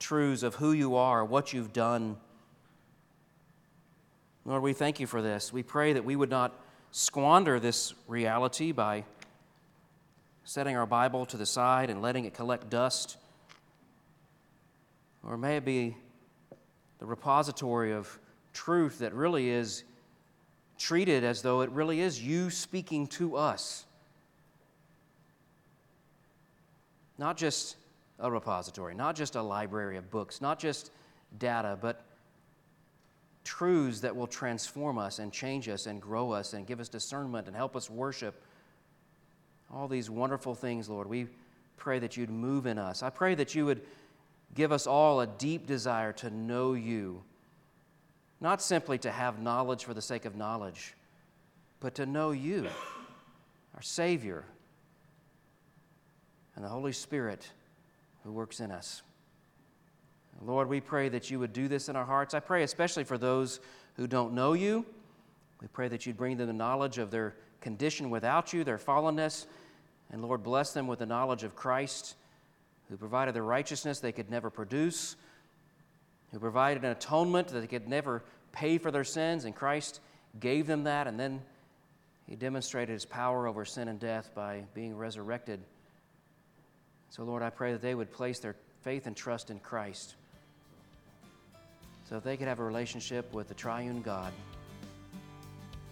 truths 0.00 0.42
of 0.42 0.56
who 0.56 0.72
you 0.72 0.96
are, 0.96 1.24
what 1.24 1.52
you've 1.52 1.72
done. 1.72 2.16
Lord, 4.44 4.62
we 4.62 4.72
thank 4.72 4.98
you 4.98 5.06
for 5.06 5.22
this. 5.22 5.52
We 5.52 5.62
pray 5.62 5.92
that 5.92 6.04
we 6.04 6.16
would 6.16 6.30
not 6.30 6.58
squander 6.90 7.60
this 7.60 7.94
reality 8.08 8.72
by 8.72 9.04
setting 10.42 10.76
our 10.76 10.86
Bible 10.86 11.24
to 11.26 11.36
the 11.36 11.46
side 11.46 11.90
and 11.90 12.02
letting 12.02 12.24
it 12.24 12.34
collect 12.34 12.68
dust. 12.68 13.16
Or 15.22 15.36
may 15.36 15.58
it 15.58 15.64
be 15.64 15.96
the 16.98 17.06
repository 17.06 17.92
of 17.92 18.18
truth 18.52 18.98
that 18.98 19.14
really 19.14 19.48
is 19.48 19.84
treated 20.76 21.22
as 21.22 21.42
though 21.42 21.60
it 21.60 21.70
really 21.70 22.00
is 22.00 22.20
you 22.20 22.50
speaking 22.50 23.06
to 23.06 23.36
us. 23.36 23.84
Not 27.16 27.36
just 27.36 27.76
a 28.18 28.28
repository, 28.28 28.96
not 28.96 29.14
just 29.14 29.36
a 29.36 29.42
library 29.42 29.96
of 29.96 30.10
books, 30.10 30.40
not 30.40 30.58
just 30.58 30.90
data, 31.38 31.78
but 31.80 32.04
truths 33.44 34.00
that 34.00 34.14
will 34.14 34.26
transform 34.26 34.98
us 34.98 35.18
and 35.18 35.32
change 35.32 35.68
us 35.68 35.86
and 35.86 36.00
grow 36.00 36.32
us 36.32 36.52
and 36.52 36.66
give 36.66 36.80
us 36.80 36.88
discernment 36.88 37.46
and 37.46 37.56
help 37.56 37.76
us 37.76 37.90
worship. 37.90 38.42
All 39.72 39.88
these 39.88 40.10
wonderful 40.10 40.54
things, 40.54 40.88
Lord. 40.88 41.08
We 41.08 41.28
pray 41.76 41.98
that 41.98 42.16
you'd 42.16 42.30
move 42.30 42.66
in 42.66 42.78
us. 42.78 43.02
I 43.02 43.10
pray 43.10 43.34
that 43.34 43.54
you 43.54 43.66
would 43.66 43.82
give 44.54 44.70
us 44.70 44.86
all 44.86 45.20
a 45.20 45.26
deep 45.26 45.66
desire 45.66 46.12
to 46.12 46.30
know 46.30 46.74
you, 46.74 47.22
not 48.40 48.60
simply 48.60 48.98
to 48.98 49.10
have 49.10 49.40
knowledge 49.40 49.84
for 49.84 49.94
the 49.94 50.02
sake 50.02 50.24
of 50.24 50.36
knowledge, 50.36 50.94
but 51.80 51.94
to 51.96 52.06
know 52.06 52.30
you, 52.30 52.68
our 53.74 53.82
Savior, 53.82 54.44
and 56.54 56.64
the 56.64 56.68
Holy 56.68 56.92
Spirit 56.92 57.50
who 58.24 58.32
works 58.32 58.60
in 58.60 58.70
us. 58.70 59.02
Lord, 60.40 60.68
we 60.68 60.80
pray 60.80 61.08
that 61.08 61.30
you 61.30 61.38
would 61.38 61.52
do 61.52 61.68
this 61.68 61.88
in 61.88 61.96
our 61.96 62.04
hearts. 62.04 62.34
I 62.34 62.40
pray 62.40 62.62
especially 62.62 63.04
for 63.04 63.18
those 63.18 63.60
who 63.94 64.06
don't 64.06 64.32
know 64.32 64.54
you. 64.54 64.84
We 65.60 65.68
pray 65.68 65.88
that 65.88 66.06
you'd 66.06 66.16
bring 66.16 66.36
them 66.36 66.46
the 66.46 66.52
knowledge 66.52 66.98
of 66.98 67.10
their 67.10 67.36
condition 67.60 68.10
without 68.10 68.52
you, 68.52 68.64
their 68.64 68.78
fallenness. 68.78 69.46
And 70.10 70.22
Lord, 70.22 70.42
bless 70.42 70.72
them 70.72 70.86
with 70.86 70.98
the 70.98 71.06
knowledge 71.06 71.44
of 71.44 71.54
Christ, 71.54 72.16
who 72.88 72.96
provided 72.96 73.34
the 73.34 73.42
righteousness 73.42 74.00
they 74.00 74.12
could 74.12 74.30
never 74.30 74.50
produce, 74.50 75.16
who 76.32 76.40
provided 76.40 76.84
an 76.84 76.90
atonement 76.90 77.48
that 77.48 77.60
they 77.60 77.66
could 77.66 77.88
never 77.88 78.24
pay 78.50 78.78
for 78.78 78.90
their 78.90 79.04
sins. 79.04 79.44
And 79.44 79.54
Christ 79.54 80.00
gave 80.40 80.66
them 80.66 80.84
that. 80.84 81.06
And 81.06 81.20
then 81.20 81.42
he 82.26 82.34
demonstrated 82.34 82.92
his 82.92 83.04
power 83.04 83.46
over 83.46 83.64
sin 83.64 83.86
and 83.88 84.00
death 84.00 84.30
by 84.34 84.64
being 84.74 84.96
resurrected 84.96 85.60
so, 87.12 87.24
Lord, 87.24 87.42
I 87.42 87.50
pray 87.50 87.72
that 87.72 87.82
they 87.82 87.94
would 87.94 88.10
place 88.10 88.38
their 88.38 88.56
faith 88.80 89.06
and 89.06 89.14
trust 89.14 89.50
in 89.50 89.58
Christ 89.58 90.14
so 92.12 92.16
that 92.16 92.24
they 92.24 92.36
could 92.36 92.46
have 92.46 92.58
a 92.58 92.62
relationship 92.62 93.32
with 93.32 93.48
the 93.48 93.54
triune 93.54 94.02
God 94.02 94.34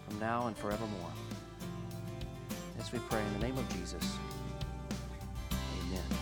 from 0.07 0.21
now 0.21 0.49
and 0.49 0.55
forevermore. 0.55 1.13
As 2.79 2.93
we 2.93 2.99
pray 3.09 3.23
in 3.23 3.41
the 3.41 3.47
name 3.47 3.57
of 3.57 3.67
Jesus, 3.73 4.19
amen. 5.51 6.20